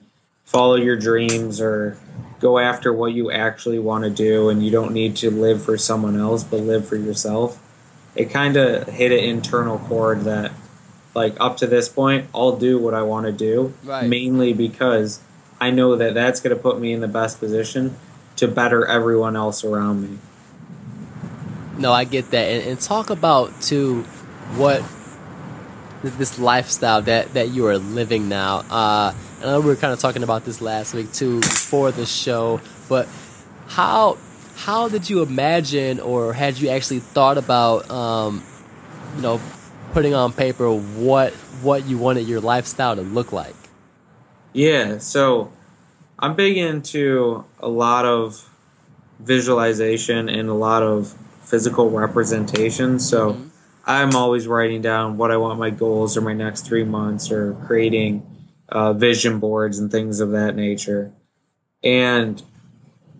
[0.46, 1.98] follow your dreams or
[2.40, 5.78] go after what you actually want to do and you don't need to live for
[5.78, 7.62] someone else but live for yourself.
[8.16, 10.52] It kind of hit an internal chord that
[11.14, 14.08] like up to this point I'll do what I want to do Right.
[14.08, 15.22] mainly because
[15.60, 17.96] I know that that's going to put me in the best position
[18.36, 20.18] to better everyone else around me.
[21.78, 24.04] No, I get that, and, and talk about too
[24.56, 24.84] what
[26.04, 28.60] this lifestyle that that you are living now.
[28.70, 29.14] Uh,
[29.46, 32.62] I know we were kind of talking about this last week too for the show,
[32.90, 33.08] but
[33.68, 34.18] how
[34.56, 38.44] how did you imagine, or had you actually thought about, um,
[39.16, 39.40] you know,
[39.94, 43.54] putting on paper what what you wanted your lifestyle to look like?
[44.54, 45.52] Yeah, so
[46.18, 48.50] I'm big into a lot of
[49.20, 52.98] visualization and a lot of physical representation.
[52.98, 53.50] So Mhm.
[53.86, 57.56] I'm always writing down what I want my goals or my next three months or
[57.68, 58.24] creating
[58.76, 61.14] uh, vision boards and things of that nature.
[61.82, 62.44] And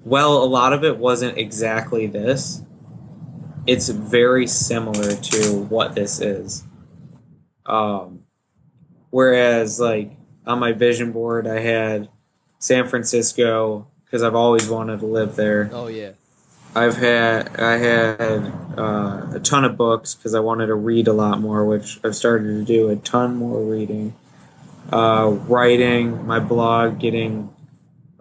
[0.04, 2.62] well, a lot of it wasn't exactly this.
[3.66, 6.66] It's very similar to what this is.
[7.66, 8.26] Um,
[9.12, 10.12] whereas, like,
[10.46, 12.10] on my vision board, I had
[12.60, 15.70] San Francisco because I've always wanted to live there.
[15.72, 16.12] Oh yeah,
[16.76, 21.14] I've had I had uh, a ton of books because I wanted to read a
[21.14, 24.14] lot more, which I've started to do a ton more reading.
[24.92, 27.54] Uh, writing my blog getting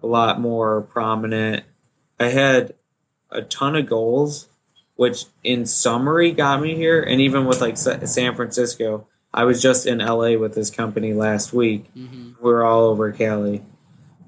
[0.02, 1.64] a lot more prominent.
[2.18, 2.74] I had
[3.30, 4.48] a ton of goals,
[4.96, 7.02] which in summary got me here.
[7.02, 11.12] And even with like Sa- San Francisco, I was just in LA with this company
[11.12, 13.62] last week, hmm We are all over Cali.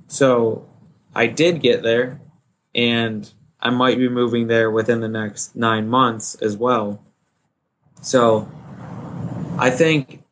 [0.09, 0.67] So
[1.15, 2.21] I did get there,
[2.75, 7.03] and I might be moving there within the next nine months as well.
[8.03, 8.49] So
[9.59, 10.23] I think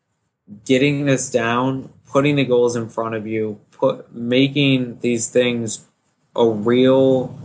[0.64, 5.84] getting this down, putting the goals in front of you, put making these things
[6.36, 7.36] a real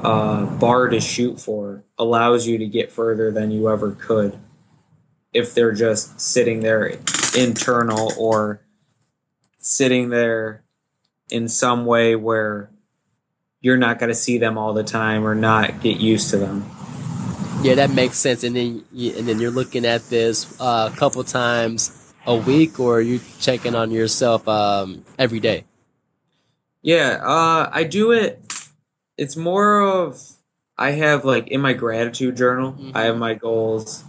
[0.00, 4.38] uh, bar to shoot for allows you to get further than you ever could
[5.32, 6.96] if they're just sitting there
[7.36, 8.60] internal or
[9.58, 10.62] sitting there
[11.28, 12.70] in some way where
[13.60, 16.64] you're not going to see them all the time or not get used to them.
[17.62, 18.44] yeah, that makes sense.
[18.44, 21.95] And then you, and then you're looking at this uh, a couple times
[22.26, 25.64] a week, or you checking on yourself um, every day.
[26.82, 28.40] Yeah, uh, I do it.
[29.16, 30.20] It's more of
[30.78, 32.92] I have like in my gratitude journal, Mhm.
[32.94, 34.04] I have my goals.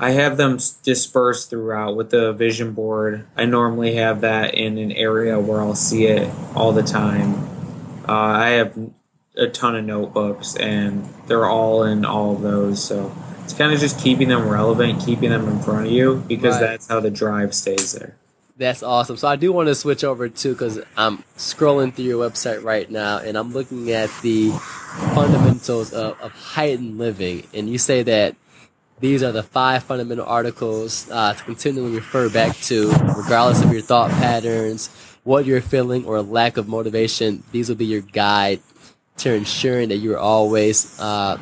[0.00, 3.24] I have them dispersed throughout with the vision board.
[3.36, 7.34] I normally have that in an area where I'll see it all the time.
[8.08, 8.78] Uh, I have
[9.36, 12.82] a ton of notebooks, and they're all in all of those.
[12.82, 13.10] So
[13.48, 16.60] it's kind of just keeping them relevant, keeping them in front of you, because Right.
[16.60, 18.14] that's how the drive stays there.
[18.58, 19.16] That's awesome.
[19.16, 22.90] So I do want to switch over too because I'm scrolling through your website right
[22.90, 24.50] now and I'm looking at the
[25.14, 27.46] fundamentals of, of heightened living.
[27.54, 28.36] And you say that
[29.00, 33.80] these are the five fundamental articles uh, to continually refer back to, regardless of your
[33.80, 34.88] thought patterns,
[35.24, 37.44] what you're feeling, or lack of motivation.
[37.50, 38.60] These will be your guide
[39.18, 41.38] to ensuring that you're always, uh,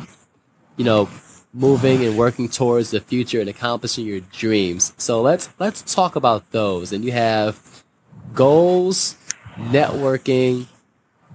[0.77, 1.09] you know,
[1.57, 4.93] moving and working towards the future and accomplishing your dreams.
[4.99, 6.93] So let's let's talk about those.
[6.93, 7.85] And you have
[8.35, 9.17] goals,
[9.57, 10.67] networking,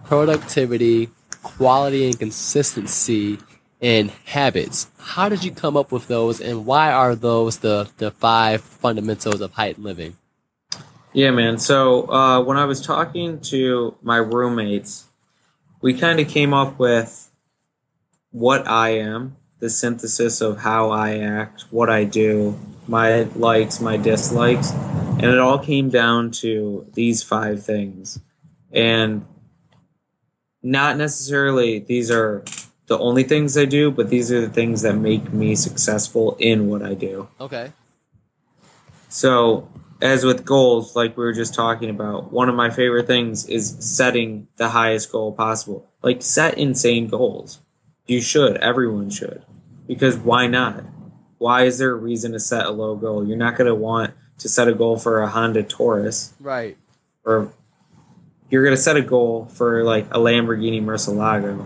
[0.05, 1.09] productivity,
[1.41, 3.39] quality and consistency,
[3.81, 4.87] and habits.
[4.99, 9.41] How did you come up with those, and why are those the the five fundamentals
[9.41, 10.17] of heightened living?
[11.13, 11.57] Yeah, man.
[11.57, 15.05] So uh, when I was talking to my roommates,
[15.81, 17.29] we kind of came up with
[18.31, 23.95] what I am, the synthesis of how I act, what I do, my likes, my
[23.95, 28.19] dislikes, and it all came down to these five things.
[28.71, 29.25] And
[30.63, 32.43] not necessarily these are
[32.87, 36.67] the only things I do, but these are the things that make me successful in
[36.67, 37.29] what I do.
[37.39, 37.71] Okay.
[39.09, 39.69] So,
[40.01, 43.77] as with goals, like we were just talking about, one of my favorite things is
[43.79, 45.87] setting the highest goal possible.
[46.01, 47.59] Like, set insane goals.
[48.07, 48.57] You should.
[48.57, 49.43] Everyone should.
[49.91, 50.85] Because why not?
[51.37, 53.27] Why is there a reason to set a low goal?
[53.27, 56.33] You're not going to want to set a goal for a Honda Taurus.
[56.39, 56.77] Right.
[57.25, 57.51] Or
[58.49, 61.65] you're going to set a goal for like a Lamborghini Murcielago.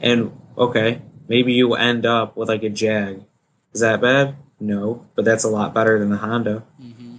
[0.00, 3.24] And okay, maybe you end up with like a Jag.
[3.72, 4.36] Is that bad?
[4.60, 6.62] No, but that's a lot better than the Honda.
[6.80, 7.16] Mm-hmm.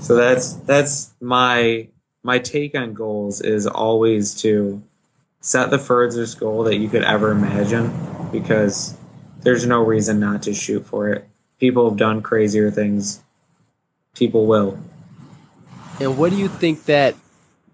[0.00, 1.90] So that's that's my
[2.24, 4.82] my take on goals is always to
[5.40, 8.96] set the furthest goal that you could ever imagine because
[9.42, 11.28] there's no reason not to shoot for it.
[11.60, 13.20] People have done crazier things.
[14.14, 14.78] People will.
[16.00, 17.14] And what do you think that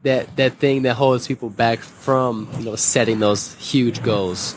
[0.02, 4.54] that that thing that holds people back from you know setting those huge goals?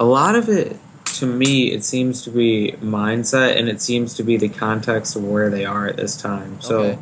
[0.00, 0.76] A lot of it,
[1.16, 5.24] to me, it seems to be mindset, and it seems to be the context of
[5.24, 6.60] where they are at this time.
[6.60, 6.98] So, Okay.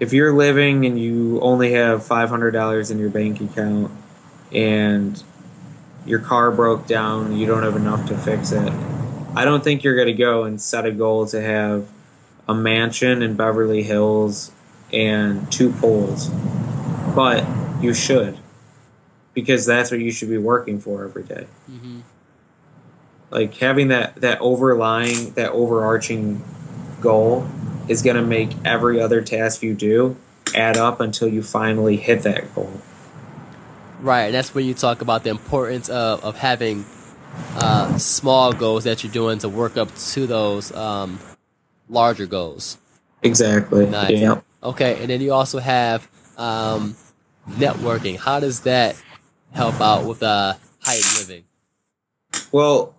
[0.00, 3.90] if you're living and you only have five hundred dollars in your bank account,
[4.52, 5.22] and
[6.06, 8.72] your car broke down, you don't have enough to fix it,
[9.34, 11.88] I don't think you're going to go and set a goal to have
[12.48, 14.50] a mansion in Beverly Hills
[14.92, 16.28] and two poles.
[17.14, 17.44] But
[17.82, 18.38] you should,
[19.34, 22.00] because that's what you should be working for every day Mm-hmm.
[23.30, 26.42] like having that that overlying that overarching
[27.00, 27.46] goal
[27.88, 30.16] is going to make every other task you do
[30.54, 32.80] add up until you finally hit that goal
[34.00, 36.84] Right, and that's when you talk about the importance of, of having
[37.56, 41.18] uh, small goals that you're doing to work up to those um,
[41.88, 42.78] larger goals.
[43.22, 44.12] exactly Nice.
[44.12, 46.96] yeah Okay, and then you also have um,
[47.50, 48.18] networking.
[48.18, 49.00] How does that
[49.52, 51.44] help out with uh, height living?
[52.52, 52.94] well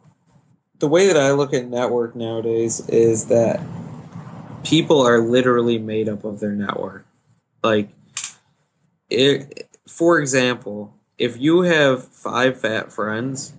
[0.79, 3.61] the way that i look at network nowadays is that
[4.63, 7.05] people are literally made up of their network
[7.63, 7.89] like
[9.09, 13.53] it, for example if you have five fat friends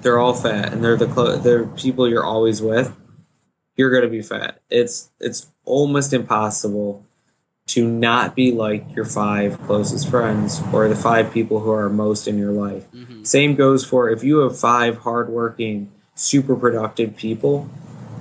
[0.00, 2.96] they're all fat and they're the clo- they're people you're always with
[3.76, 4.60] you're going to be fat.
[4.70, 7.06] It's it's almost impossible
[7.68, 12.26] to not be like your five closest friends or the five people who are most
[12.26, 12.90] in your life.
[12.90, 13.22] Mm-hmm.
[13.22, 17.70] same goes for if you have five hardworking super productive people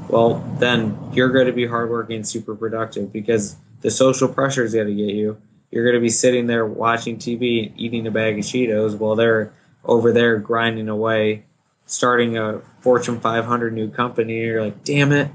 [0.10, 4.74] well then you're going to be hardworking and super productive because the social pressure is
[4.74, 8.12] going to get you you're going to be sitting there watching tv and eating a
[8.12, 9.54] bag of cheetos while they're
[9.84, 11.46] over there grinding away
[11.86, 15.32] starting a fortune 500 new company you're like damn it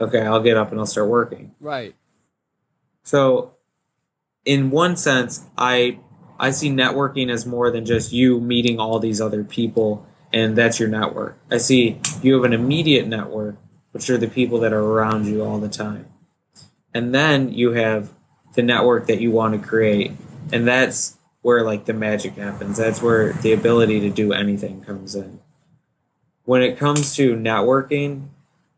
[0.00, 1.94] okay i'll get up and i'll start working Right.
[3.02, 3.54] so,
[4.46, 5.98] in one sense, I
[6.38, 10.80] I see networking as more than just you meeting all these other people and that's
[10.80, 11.38] your network.
[11.50, 13.56] I see you have an immediate network,
[13.92, 16.06] which are the people that are around you all the time.
[16.94, 18.14] And then you have
[18.54, 20.12] the network that you want to create.
[20.52, 22.76] And that's where like the magic happens.
[22.76, 25.40] That's where the ability to do anything comes in.
[26.44, 28.28] When it comes to networking,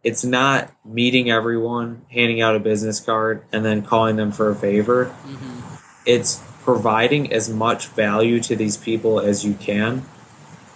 [0.05, 4.55] it's not meeting everyone, handing out a business card, and then calling them for a
[4.55, 5.07] favor.
[5.07, 5.61] Mm-hmm.
[6.05, 10.05] It's providing as much value to these people as you can,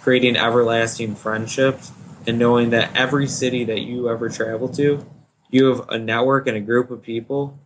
[0.01, 1.91] creating everlasting friendships,
[2.25, 5.05] and knowing that every city that you ever travel to,
[5.49, 7.57] you have a network and a group of people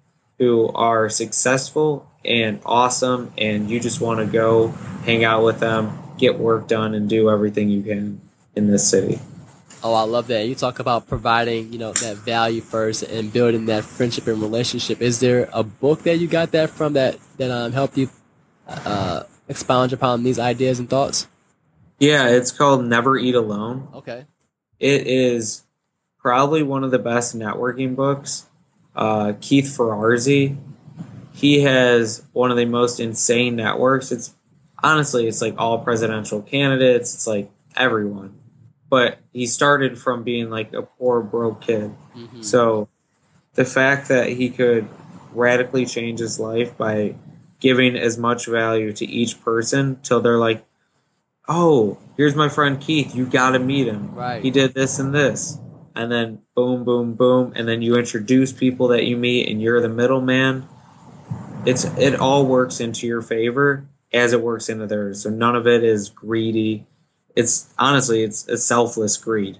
[0.41, 4.69] who are successful and awesome, and you just want to go
[5.05, 8.19] hang out with them, get work done, and do everything you can
[8.55, 9.19] in this city.
[9.83, 10.47] Oh, I love that.
[10.47, 14.99] You talk about providing, you know, that value first and building that friendship and relationship.
[14.99, 18.09] Is there a book that you got that from that that um, helped you
[18.67, 21.27] uh, expound upon these ideas and thoughts?
[21.99, 23.89] Yeah, it's called Never Eat Alone.
[23.93, 24.25] Okay.
[24.79, 25.61] It is
[26.17, 28.47] probably one of the best networking books.
[28.95, 30.57] Uh, Keith Ferrazzi,
[31.33, 34.11] he has one of the most insane networks.
[34.11, 34.33] It's
[34.83, 37.13] honestly, it's like all presidential candidates.
[37.13, 38.37] It's like everyone.
[38.89, 41.91] But he started from being like a poor, broke kid.
[42.15, 42.43] Mhm.
[42.43, 42.89] So
[43.53, 44.87] the fact that he could
[45.33, 47.15] radically change his life by
[47.59, 50.65] giving as much value to each person till they're like,
[51.47, 53.15] oh, here's my friend Keith.
[53.15, 54.13] You got to meet him.
[54.13, 54.43] Right.
[54.43, 55.57] He did this and this.
[55.95, 57.53] And then boom, boom, boom.
[57.55, 60.67] And then you introduce people that you meet and you're the middleman.
[61.65, 65.23] It's It all works into your favor as it works into theirs.
[65.23, 66.85] So none of it is greedy.
[67.35, 69.57] It's honestly, it's a selfless greed.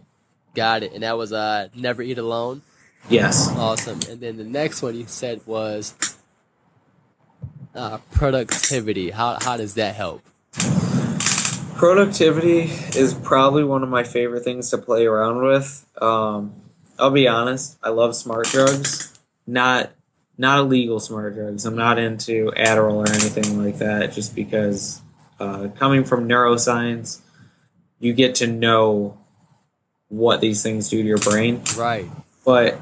[0.55, 0.93] Got it.
[0.93, 2.61] And that was uh, never eat alone.
[3.09, 3.49] Yes.
[3.55, 3.99] Awesome.
[4.09, 5.95] And then the next one you said was
[7.73, 9.09] uh, productivity.
[9.09, 10.21] How how does that help?
[11.81, 15.83] Productivity is probably one of my favorite things to play around with.
[15.99, 16.53] Um,
[16.99, 19.17] I'll be honest, I love smart drugs,
[19.47, 19.89] not
[20.37, 21.65] not illegal smart drugs.
[21.65, 25.01] I'm not into Adderall or anything like that, just because
[25.39, 27.19] uh, coming from neuroscience,
[27.99, 29.17] you get to know
[30.07, 31.63] what these things do to your brain.
[31.75, 32.05] Right.
[32.45, 32.79] But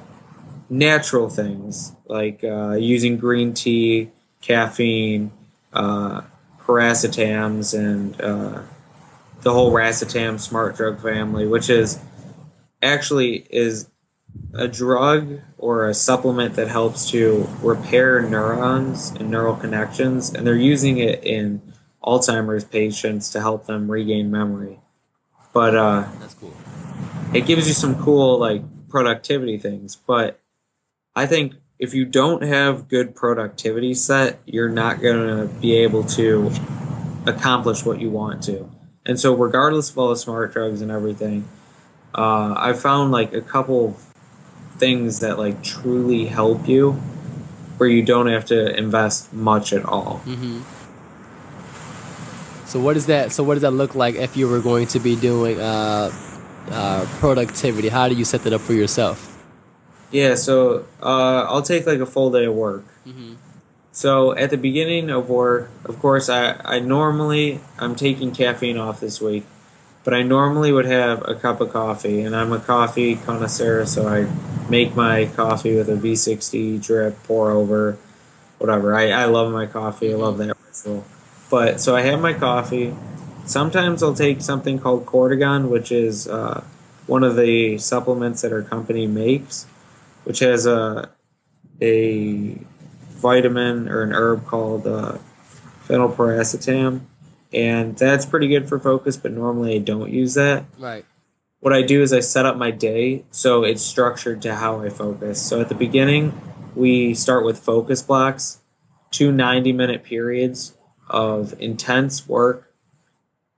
[0.69, 4.09] natural things like uh, using green tea,
[4.41, 5.31] caffeine,
[5.71, 6.23] uh,
[6.65, 8.61] piracetams, and uh,
[9.41, 11.99] the whole racetam smart drug family, which is
[12.81, 13.89] actually is
[14.53, 20.55] a drug or a supplement that helps to repair neurons and neural connections, and they're
[20.55, 21.61] using it in
[22.03, 24.79] Alzheimer's patients to help them regain memory.
[25.53, 26.53] But uh, That's cool.
[27.33, 30.39] it gives you some cool like productivity things but
[31.15, 36.03] i think if you don't have good productivity set you're not going to be able
[36.03, 36.51] to
[37.25, 38.69] accomplish what you want to
[39.10, 41.43] and so regardless of all the smart drugs and everything
[42.16, 43.97] uh, i found like a couple
[44.78, 46.91] things that like truly help you
[47.78, 50.62] where you don't have to invest much at all hmm
[52.70, 53.32] So what is that?
[53.32, 56.12] So what does that look like if you were going to be doing uh,
[56.70, 57.89] uh, productivity?
[57.89, 59.18] How do you set that up for yourself?
[60.12, 63.34] yeah so uh, i'll take like a full day of work hmm
[63.99, 69.01] So at the beginning of work, of course, I, I normally I'm taking caffeine off
[69.01, 69.43] this week,
[70.05, 74.07] but I normally would have a cup of coffee, and I'm a coffee connoisseur, so
[74.07, 74.25] I
[74.69, 77.97] make my coffee with a V60 drip, pour over,
[78.57, 78.95] whatever.
[78.95, 80.13] I, I love my coffee.
[80.13, 81.03] I love that ritual.
[81.49, 82.95] But so I have my coffee.
[83.47, 86.63] Sometimes I'll take something called Cortigon, which is uh,
[87.05, 89.65] one of the supplements that our company makes,
[90.23, 91.09] which has a
[91.81, 92.57] a
[93.20, 95.17] vitamin or an herb called uh,
[95.88, 97.01] phenylpiracetam,
[97.53, 99.17] and that's pretty good for focus.
[99.17, 100.65] But normally I don't use that.
[100.78, 101.05] Right.
[101.59, 104.89] What I do is I set up my day so it's structured to how I
[104.89, 105.41] focus.
[105.41, 106.39] So at the beginning,
[106.74, 108.59] we start with focus blocks,
[109.11, 110.78] two 90 minute periods
[111.09, 112.74] of intense work,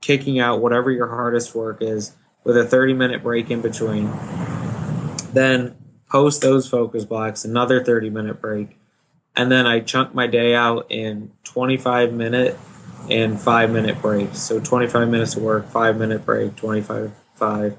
[0.01, 4.11] kicking out whatever your hardest work is with a 30 minute break in between.
[5.33, 5.75] Then
[6.09, 8.77] post those focus blocks, another 30 minute break.
[9.41, 12.59] And then I chunk my day out in 25 minute
[13.09, 14.37] and 5 minute breaks.
[14.37, 17.77] So 25 minutes of work, 5 minute break, 25, 5.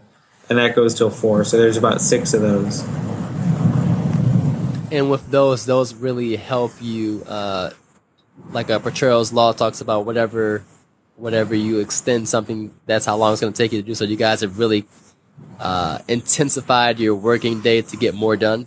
[0.48, 1.44] And that goes till 4.
[1.44, 2.80] So there's about 6 of those.
[4.90, 7.22] And with those, those really help you.
[7.28, 7.70] Uh,
[8.50, 10.64] like a Petrell's law talks about whatever,
[11.14, 13.94] whatever you extend something, that's how long it's going to take you to do.
[13.94, 14.84] So you guys have really
[15.60, 18.66] uh, intensified your working day to get more done.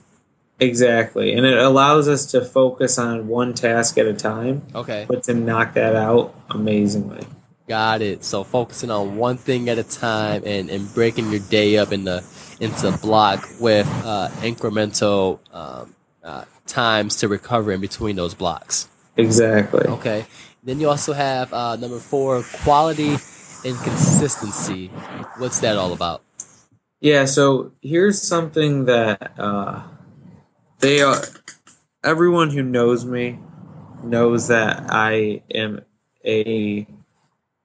[0.60, 1.34] Exactly.
[1.34, 5.34] And it allows us to focus on one task at a time, Okay, but to
[5.34, 7.26] knock that out amazingly.
[7.68, 8.24] got it.
[8.24, 12.24] So focusing on one thing at a time and, and breaking your day up into
[12.62, 15.94] into block with uh, incremental um,
[16.24, 18.88] uh, times to recover in between those blocks.
[19.18, 19.86] Exactly.
[19.88, 20.26] Okay.
[20.64, 23.18] Then you also have uh, number four, quality
[23.66, 24.88] and consistency.
[25.38, 26.22] What's that all about?
[27.02, 29.84] Yeah, so here's something that uh,
[30.80, 31.22] they are.
[32.04, 33.40] Everyone who knows me
[34.04, 35.82] knows that I am
[36.26, 36.88] a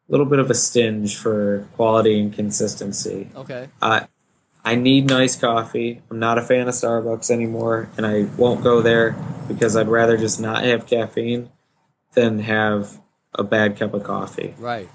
[0.09, 3.31] little bit of a stinge for quality and consistency.
[3.35, 3.69] Okay.
[3.81, 4.09] I
[4.65, 6.03] I need nice coffee.
[6.11, 9.17] I'm not a fan of Starbucks anymore, and I won't go there
[9.49, 11.51] because I'd rather just not have caffeine
[12.13, 13.01] than have
[13.35, 14.55] a bad cup of coffee.
[14.59, 14.89] Right.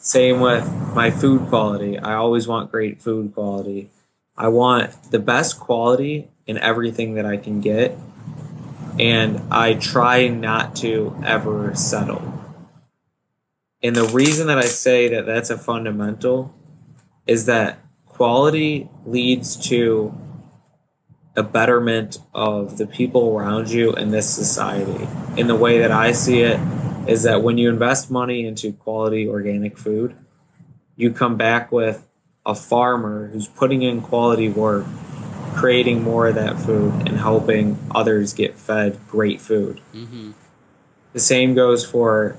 [0.00, 1.98] Same with my food quality.
[1.98, 3.90] I always want great food quality.
[4.36, 7.96] I want the best quality in everything that I can get,
[8.98, 12.22] and I try not to ever settle.
[13.82, 16.54] And the reason that I say that that's a fundamental
[17.26, 20.14] is that quality leads to
[21.34, 25.08] a betterment of the people around you in this society.
[25.36, 26.60] In the way that I see it,
[27.06, 30.14] is that when you invest money into quality organic food,
[30.96, 32.06] you come back with
[32.46, 34.86] a farmer who's putting in quality work,
[35.62, 39.80] creating more of that food, and helping others get fed great food.
[39.94, 40.32] Mm-hmm.
[41.12, 42.36] The same goes for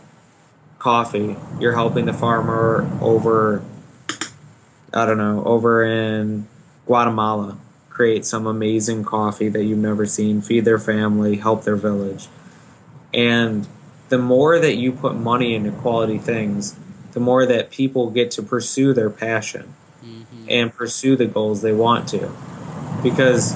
[0.78, 1.38] coffee.
[1.59, 3.63] You're helping the farmer over,
[4.93, 6.47] I don't know, over in
[6.86, 7.57] Guatemala
[7.89, 12.28] create some amazing coffee that you've never seen, feed their family, help their village.
[13.13, 13.67] And
[14.09, 16.76] the more that you put money into quality things,
[17.13, 20.45] the more that people get to pursue their passion Mm-hmm.
[20.49, 22.30] and pursue the goals they want to.
[23.03, 23.55] Because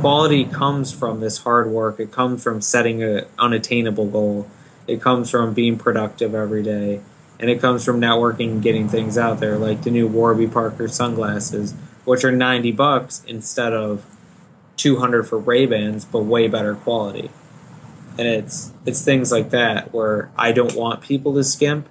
[0.00, 4.48] quality comes from this hard work, it comes from setting an unattainable goal,
[4.86, 7.00] it comes from being productive every day,
[7.40, 10.88] and it comes from networking and getting things out there, like the new Warby Parker
[10.88, 11.72] sunglasses,
[12.04, 14.04] which are 90 bucks instead of
[14.76, 17.30] 200 for Ray-Bans, but way better quality.
[18.18, 21.88] And it's it's things like that where I don't want people to skimp,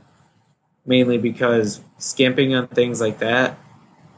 [0.85, 3.57] mainly because skimping on things like that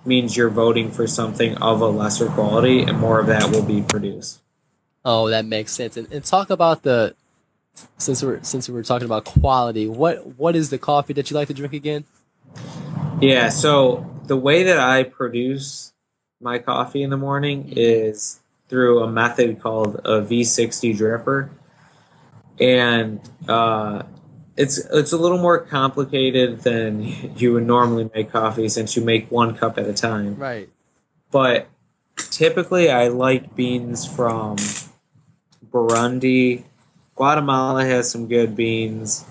[0.05, 3.81] means you're voting for something of a lesser quality and more of that will be
[3.81, 4.41] produced.
[5.05, 5.97] Oh, that makes sense.
[5.97, 7.15] And, and talk about the
[7.97, 9.87] since we're since we were talking about quality.
[9.87, 12.05] What what is the coffee that you like to drink again?
[13.21, 15.93] Yeah, so the way that I produce
[16.41, 18.39] my coffee in the morning is
[18.69, 21.49] through a method called a V60 dripper.
[22.59, 24.03] And uh,
[24.55, 27.01] it's it's a little more complicated than
[27.37, 30.35] you would normally make coffee since you make one cup at a time.
[30.35, 30.69] Right.
[31.31, 31.67] but
[32.15, 34.57] typically I like beans from
[35.71, 36.63] Burundi.
[37.15, 39.25] Guatemala has some good beans,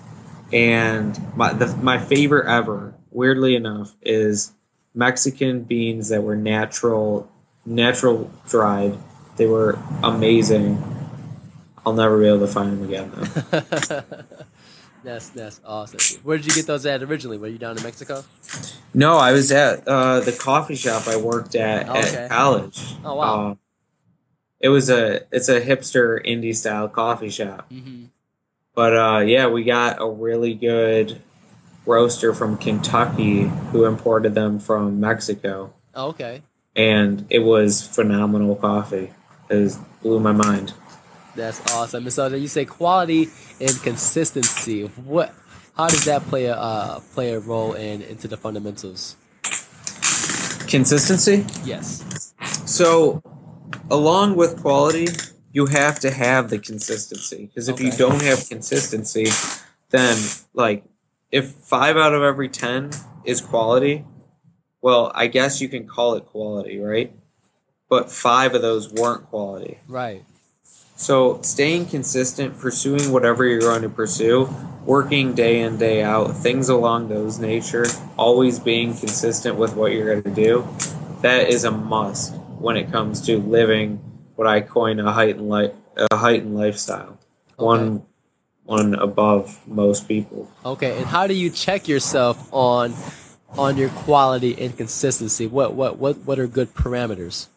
[0.51, 4.53] and my the, my favorite ever, weirdly enough, is
[4.93, 7.29] Mexican beans that were natural
[7.65, 8.97] natural dried.
[9.37, 10.83] They were amazing.
[11.85, 14.13] I'll never be able to find them again though.
[15.03, 15.99] that's that's awesome.
[16.23, 17.37] Where did you get those at originally?
[17.37, 18.23] Were you down in Mexico?
[18.93, 22.15] no, I was at uh, the coffee shop I worked at Okay.
[22.15, 22.95] at college.
[23.03, 23.51] Oh, wow.
[23.51, 23.55] Uh,
[24.59, 27.69] it was a it's a hipster indie style coffee shop.
[27.69, 28.05] Mm-hmm.
[28.75, 31.21] But uh, yeah, we got a really good
[31.85, 33.41] roaster from Kentucky
[33.71, 36.41] who imported them from Mexico, Oh, okay.
[36.75, 39.11] and it was phenomenal coffee.
[39.49, 40.73] It was, blew my mind.
[41.35, 42.03] That's awesome.
[42.03, 43.29] And so then you say quality
[43.59, 44.83] and consistency.
[44.83, 45.33] What?
[45.75, 49.15] How does that play a uh, play a role in into the fundamentals?
[50.67, 51.45] Consistency.
[51.65, 52.33] Yes.
[52.65, 53.21] So,
[53.89, 55.07] along with quality,
[55.51, 57.45] you have to have the consistency.
[57.47, 59.25] Because if you don't have consistency,
[59.89, 60.17] then
[60.53, 60.83] like
[61.31, 62.91] if five out of every ten
[63.25, 64.05] is quality,
[64.81, 67.15] well, I guess you can call it quality, right?
[67.89, 69.79] But five of those weren't quality.
[69.87, 70.23] Right.
[71.03, 74.47] So staying consistent, pursuing whatever you're going to pursue,
[74.85, 77.85] working day in day out, things along those nature,
[78.15, 80.65] always being consistent with what you're going to do,
[81.21, 83.97] that is a must when it comes to living
[84.37, 87.19] what I coin a heightened life, a heightened lifestyle,
[87.57, 88.05] one
[88.63, 90.49] one above most people.
[90.63, 90.95] Okay.
[90.95, 92.93] And how do you check yourself on
[93.57, 95.47] on your quality and consistency?
[95.47, 97.47] What what what what are good parameters?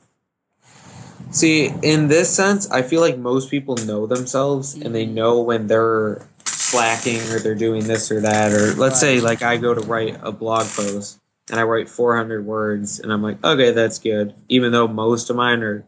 [1.31, 5.15] See, in this sense, I feel like most people know themselves and they mm-hmm.
[5.15, 8.53] know when they're slacking or they're doing this or that.
[8.53, 11.19] Or let's say, like, I go to write a blog post
[11.51, 14.35] and I write 400 words and I'm like, okay, that's good.
[14.49, 15.85] Even though most of mine are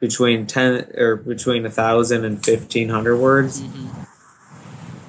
[0.00, 4.02] between 10 or between 1,000 and 1,500 words, mm-hmm.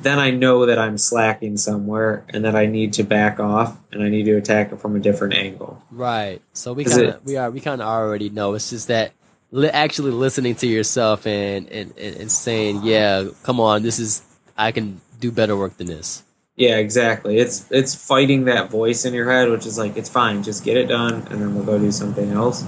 [0.01, 4.03] then I know that I'm slacking somewhere and that I need to back off and
[4.03, 5.81] I need to attack it from a different angle.
[5.91, 6.41] Right.
[6.53, 8.53] So we kind of we are we kind of already know.
[8.53, 9.13] It's just that
[9.51, 14.23] li- actually listening to yourself and, and and saying, yeah, come on, this is
[14.57, 16.23] I can do better work than this.
[16.55, 17.37] Yeah, exactly.
[17.37, 20.75] It's it's fighting that voice in your head, which is like, it's fine, just get
[20.75, 22.65] it done, and then we'll go do something else.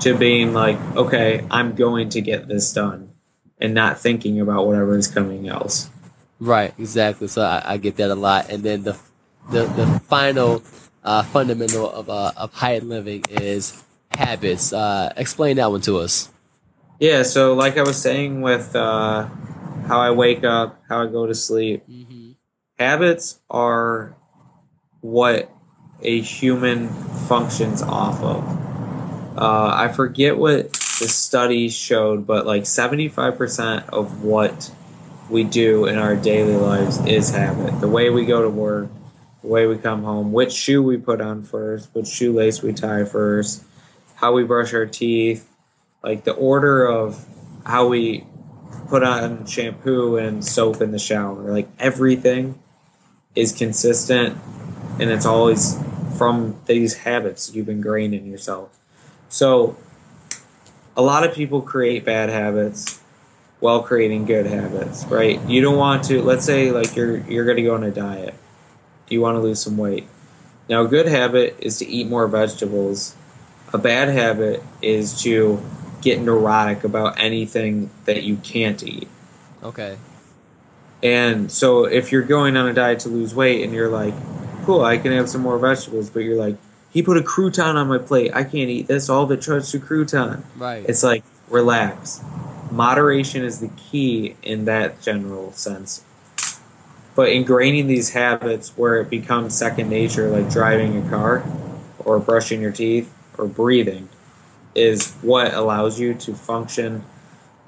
[0.00, 3.12] To being like, okay, I'm going to get this done,
[3.58, 5.90] and not thinking about whatever is coming else.
[6.40, 6.72] Right.
[6.78, 7.28] Exactly.
[7.28, 8.48] So I, I get that a lot.
[8.48, 8.96] And then the
[9.50, 10.62] the the final
[11.04, 14.72] uh, fundamental of uh, of high living is habits.
[14.72, 16.30] Uh, explain that one to us.
[16.98, 17.22] Yeah.
[17.22, 19.26] So, like I was saying, with uh,
[19.86, 22.32] how I wake up, how I go to sleep, Mm-hmm.
[22.78, 24.14] habits are
[25.00, 25.50] what
[26.02, 28.44] a human functions off of.
[29.38, 34.70] Uh, I forget what the study showed, but like 75% of what
[35.30, 37.80] we do in our daily lives is habit.
[37.80, 38.88] The way we go to work,
[39.40, 43.04] the way we come home, which shoe we put on first, which shoelace we tie
[43.04, 43.62] first,
[44.20, 45.48] how we brush our teeth,
[46.02, 47.24] like the order of
[47.64, 48.26] how we
[48.88, 51.50] put on shampoo and soap in the shower.
[51.50, 52.60] Like everything
[53.34, 54.36] is consistent
[54.98, 55.82] and it's always
[56.18, 58.78] from these habits you've ingrained in yourself.
[59.30, 59.76] So
[60.96, 63.00] a lot of people create bad habits
[63.60, 65.40] while creating good habits, right?
[65.48, 68.34] You don't want to let's say like you're you're going to go on a diet.
[69.08, 70.06] You want to lose some weight.
[70.68, 73.14] Now a good habit is to eat more vegetables.
[73.72, 75.62] A bad habit is to
[76.02, 79.08] get neurotic about anything that you can't eat.
[79.62, 79.96] Okay.
[81.02, 84.14] And so if you're going on a diet to lose weight and you're like,
[84.64, 86.56] cool, I can have some more vegetables, but you're like,
[86.92, 88.32] he put a crouton on my plate.
[88.34, 89.08] I can't eat this.
[89.08, 90.42] All it turns to crouton.
[90.56, 90.84] Right.
[90.88, 92.22] It's like, relax.
[92.70, 96.04] Moderation is the key in that general sense.
[97.14, 101.44] But ingraining these habits where it becomes second nature, like driving a car
[102.04, 104.08] or brushing your teeth or breathing,
[104.74, 107.02] is what allows you to function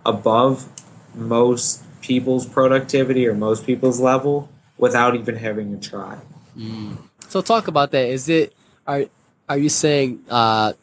[0.04, 0.68] above
[1.14, 6.18] most people's productivity or most people's level without even having to try.
[6.56, 6.98] Mm.
[7.28, 8.06] So talk about that.
[8.06, 8.54] Is it
[8.86, 9.04] are
[9.48, 10.74] are you saying uh,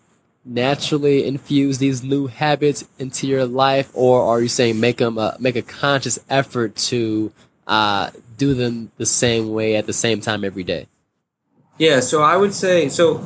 [0.46, 5.56] naturally infuse these new habits into your life, or are you saying make them make
[5.56, 7.32] a conscious effort to
[7.68, 10.88] uh, do them the same way at the same time every day?
[11.78, 13.26] Yeah, so I would say so.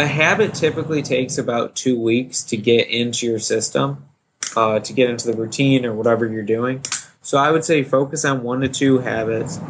[0.00, 4.08] A habit typically takes about two weeks to get into your system,
[4.56, 6.82] uh, to get into the routine or whatever you're doing.
[7.20, 9.60] So I would say focus on one to two habits.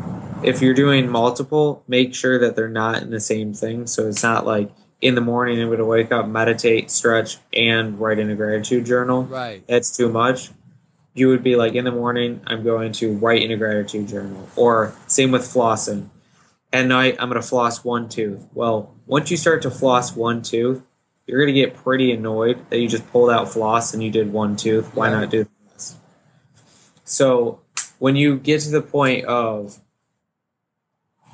[0.45, 3.89] If you're doing multiple, make sure that they're not in the same thing.
[3.89, 4.71] So it's not like
[5.01, 8.87] in the morning I'm going to wake up, meditate, stretch, and write in a gratitude
[8.87, 9.25] journal.
[9.25, 9.67] Right.
[9.67, 10.51] That's too much.
[11.13, 14.49] You would be like in the morning, I'm going to write in a gratitude journal.
[14.55, 16.09] Or same with flossing.
[16.73, 18.47] At night, I'm going to floss one tooth.
[18.55, 20.83] Well, once you start to floss one tooth,
[21.27, 24.33] you're going to get pretty annoyed that you just pulled out floss and you did
[24.33, 24.95] one tooth.
[24.95, 25.21] Why Right.
[25.21, 25.97] not do this?
[27.05, 27.61] So
[27.99, 29.79] when you get to the point of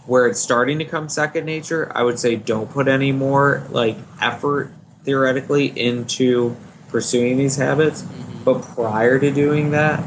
[0.07, 3.97] where it's starting to come second nature, I would say don't put any more like
[4.21, 4.73] effort
[5.05, 6.57] theoretically into
[6.89, 8.03] pursuing these habits.
[8.03, 8.45] Mm-hmm.
[8.45, 10.03] But prior to doing that,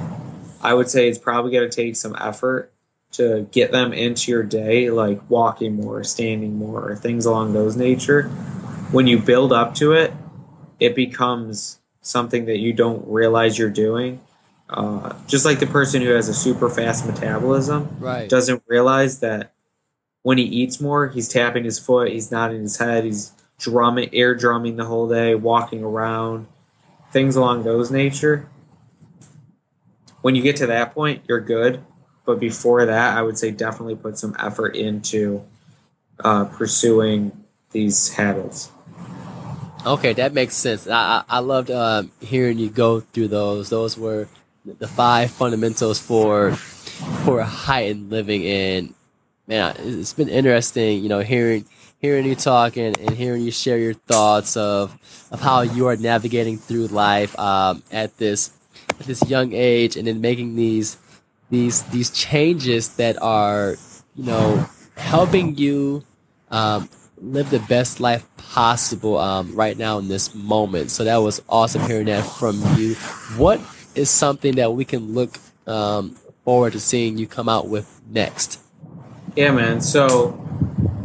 [0.61, 2.71] I would say it's probably going to take some effort
[3.11, 7.75] to get them into your day, like walking more, standing more, or things along those
[7.75, 8.23] nature.
[8.91, 10.13] When you build up to it,
[10.79, 14.21] it becomes something that you don't realize you're doing.
[14.69, 18.29] Uh, just like the person who has a super fast metabolism Right.
[18.29, 19.51] doesn't realize that
[20.21, 24.35] when he eats more, he's tapping his foot, he's nodding his head, he's drumming, air
[24.35, 26.47] drumming the whole day, walking around,
[27.11, 28.47] things along those nature.
[30.21, 31.83] When you get to that point, you're good.
[32.25, 35.43] But before that, I would say definitely put some effort into
[36.23, 37.31] uh, pursuing
[37.71, 38.71] these habits.
[39.85, 40.87] Okay, that makes sense.
[40.87, 43.69] I I, loved um, hearing you go through those.
[43.69, 44.27] Those were
[44.65, 46.51] the five fundamentals for
[47.23, 48.45] for heightened living.
[48.45, 48.93] And
[49.47, 51.65] man, it's been interesting, you know, hearing
[51.99, 54.97] hearing you talk and, and hearing you share your thoughts of
[55.31, 58.51] of how you are navigating through life um, at this
[58.89, 60.97] at this young age, and then making these
[61.49, 63.75] these these changes that are
[64.15, 66.03] you know helping you
[66.51, 70.91] um, live the best life possible um, right now in this moment.
[70.91, 72.95] So that was awesome hearing that from you.
[73.37, 73.61] What
[73.95, 75.37] is something that we can look
[75.67, 78.59] um, forward to seeing you come out with next?
[79.35, 79.81] Yeah, man.
[79.81, 80.39] So,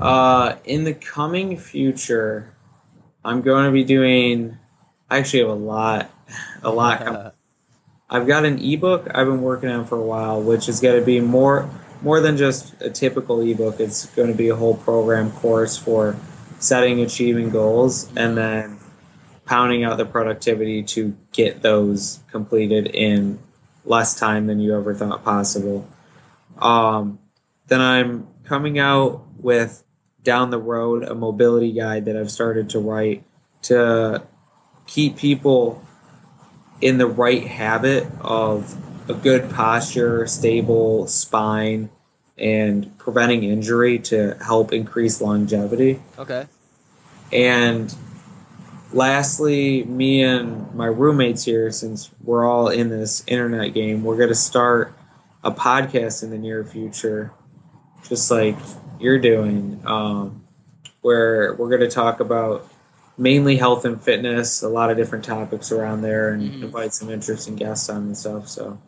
[0.01, 2.55] uh, in the coming future,
[3.25, 4.57] I'm going to be doing.
[5.11, 6.11] I actually have a lot,
[6.63, 7.35] a lot.
[8.09, 11.05] I've got an ebook I've been working on for a while, which is going to
[11.05, 11.69] be more
[12.03, 13.81] more than just a typical ebook.
[13.81, 16.17] It's going to be a whole program course for
[16.59, 18.79] setting, achieving goals, and then
[19.47, 23.39] pounding out the productivity to get those completed in
[23.85, 25.89] less time than you ever thought possible.
[26.59, 27.19] Um,
[27.67, 29.83] then I'm coming out with
[30.23, 33.25] down the road a mobility guide that I've started to write
[33.63, 34.23] to
[34.87, 35.84] keep people
[36.81, 38.77] in the right habit of
[39.09, 41.91] a good posture, stable spine,
[42.37, 46.01] and preventing injury to help increase longevity.
[46.19, 46.47] Okay.
[47.33, 47.95] And
[48.93, 54.29] lastly, me and my roommates here, since we're all in this internet game, we're going
[54.29, 54.95] to start
[55.43, 57.33] a podcast in the near future,
[58.09, 58.57] just like
[58.99, 60.45] you're doing, um,
[61.03, 62.67] where we're going to talk about
[63.17, 66.63] mainly health and fitness, a lot of different topics around there, and Mhm.
[66.65, 68.49] invite some interesting guests on and stuff.
[68.49, 68.79] So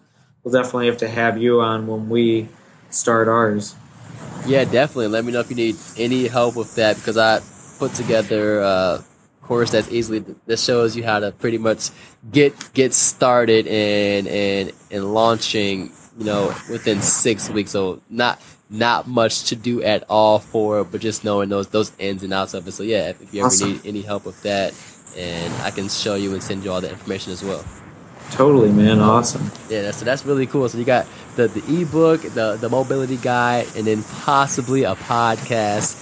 [0.42, 2.48] we'll definitely have to have you on when we
[2.90, 3.74] start ours.
[4.46, 5.08] Yeah, definitely.
[5.08, 7.40] Let me know if you need any help with that because I
[7.78, 9.04] put together a
[9.46, 11.90] course, that's easily that shows you how to pretty much
[12.32, 15.92] get get started and and and launching.
[16.18, 17.72] You know, within six weeks.
[17.72, 22.22] So not not much to do at all for, but just knowing those those ins
[22.22, 22.72] and outs of it.
[22.72, 23.72] So yeah, if, if you ever Awesome.
[23.72, 24.74] need any help with that,
[25.16, 27.64] and I can show you and send you all the information as well.
[28.32, 28.98] Totally, man.
[29.00, 29.50] Awesome.
[29.70, 30.68] Yeah, that's, so that's really cool.
[30.68, 31.06] So you got
[31.36, 35.94] the the ebook, the the mobility guide, and then possibly a podcast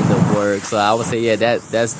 [0.00, 0.68] in the works.
[0.68, 1.94] So I would say, yeah, that that's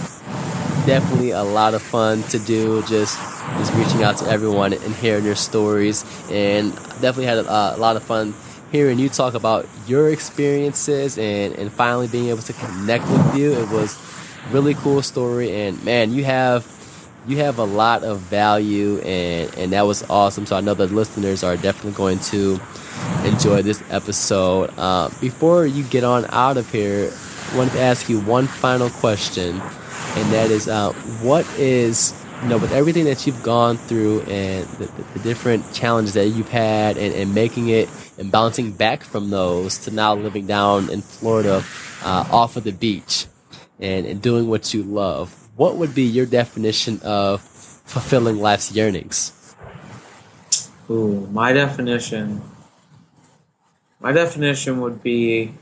[0.87, 2.83] definitely a lot of fun to do.
[2.83, 3.19] Just
[3.57, 7.97] just reaching out to everyone and hearing their stories, and definitely had a, a lot
[7.97, 8.35] of fun
[8.71, 13.53] hearing you talk about your experiences and and finally being able to connect with you.
[13.53, 13.99] It was
[14.51, 16.67] really cool story, and man, you have
[17.27, 20.87] you have a lot of value and and that was awesome so i know the
[20.87, 22.59] listeners are definitely going to
[23.25, 27.13] enjoy this episode uh, before you get on out of here
[27.53, 32.49] i wanted to ask you one final question and that is uh, what is you
[32.49, 36.49] know with everything that you've gone through and the, the, the different challenges that you've
[36.49, 37.89] had and, and making it
[38.21, 41.65] and bouncing back from those to now living down in florida
[42.05, 43.27] uh, off of the beach
[43.81, 49.55] and, and doing what you love what would be your definition of fulfilling life's yearnings?
[50.89, 52.41] Ooh, my definition.
[54.01, 55.53] My definition would be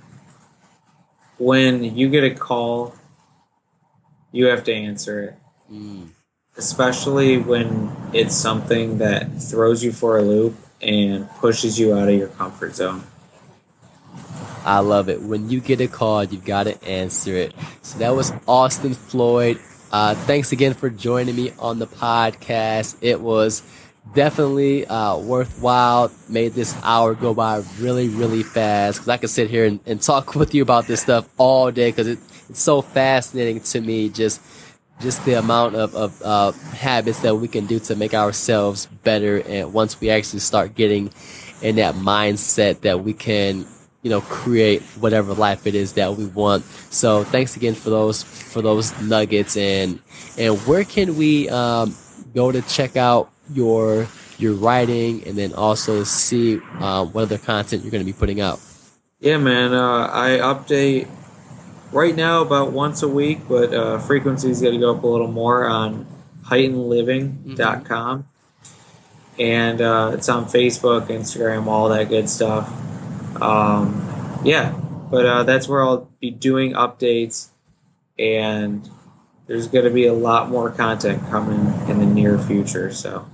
[1.38, 2.94] when you get a call,
[4.30, 5.34] you have to answer it.
[5.72, 6.08] Mm,
[6.56, 12.14] Especially when it's something that throws you for a loop and pushes you out of
[12.14, 13.02] your comfort zone.
[14.64, 15.22] I love it.
[15.22, 17.54] When you get a call, you've got to answer it.
[17.82, 19.58] So that was Austin Floyd.
[19.90, 22.96] Uh, thanks again for joining me on the podcast.
[23.00, 23.62] It was
[24.14, 26.10] definitely uh, worthwhile.
[26.28, 30.02] Made this hour go by really, really fast because I could sit here and, and
[30.02, 32.18] talk with you about this stuff all day because it,
[32.50, 34.08] it's so fascinating to me.
[34.08, 34.42] Just
[35.00, 39.40] just the amount of, of uh, habits that we can do to make ourselves better.
[39.46, 41.10] And once we actually start getting
[41.62, 43.66] in that mindset that we can,
[44.02, 46.64] you know, create whatever life it is that we want.
[46.90, 49.56] So thanks again for those for those nuggets.
[49.56, 50.00] And
[50.36, 51.94] and where can we um,
[52.34, 54.06] go to check out your
[54.38, 58.40] your writing and then also see uh, what other content you're going to be putting
[58.40, 58.60] out?
[59.20, 59.74] Yeah, man.
[59.74, 61.08] Uh, I update
[61.92, 65.30] right now about once a week, but uh, frequency's got to go up a little
[65.30, 66.06] more on
[66.44, 68.28] heightenedliving.com.
[69.38, 72.68] And uh, it's on Facebook, Instagram, all that good stuff.
[73.40, 74.70] Um, yeah,
[75.10, 77.48] but uh, that's where I'll be doing updates,
[78.18, 78.88] and
[79.46, 82.92] there's going to be a lot more content coming in the near future.
[82.92, 83.28] So,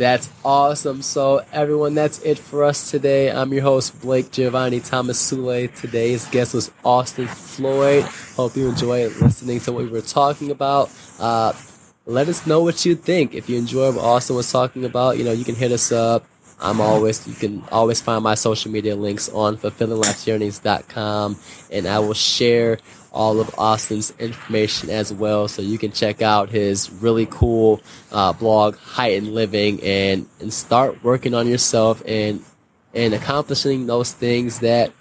[0.00, 1.02] That's awesome.
[1.02, 3.30] So, everyone, that's it for us today.
[3.30, 5.68] I'm your host, Blake Giovanni Thomas Sule.
[5.78, 8.04] Today's guest was Austin Floyd.
[8.34, 10.90] Hope you enjoyed listening to what we were talking about.
[11.18, 11.52] Uh,
[12.06, 13.34] let us know what you think.
[13.34, 16.24] If you enjoyed what Austin was talking about, you know, you can hit us up.
[16.58, 21.36] I'm always, you can always find my social media links on fulfillinglifejourneys.com
[21.70, 22.78] and I will share
[23.12, 25.48] all of Austin's information as well.
[25.48, 27.80] So you can check out his really cool
[28.12, 32.44] uh, blog, Heightened Living, and, and start working on yourself and,
[32.94, 34.92] and accomplishing those things that,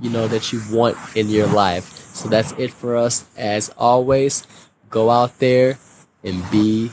[0.00, 2.14] you know, that you want in your life.
[2.14, 3.24] So that's it for us.
[3.36, 4.46] As always,
[4.90, 5.78] go out there
[6.22, 6.92] and be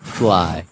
[0.00, 0.66] fly.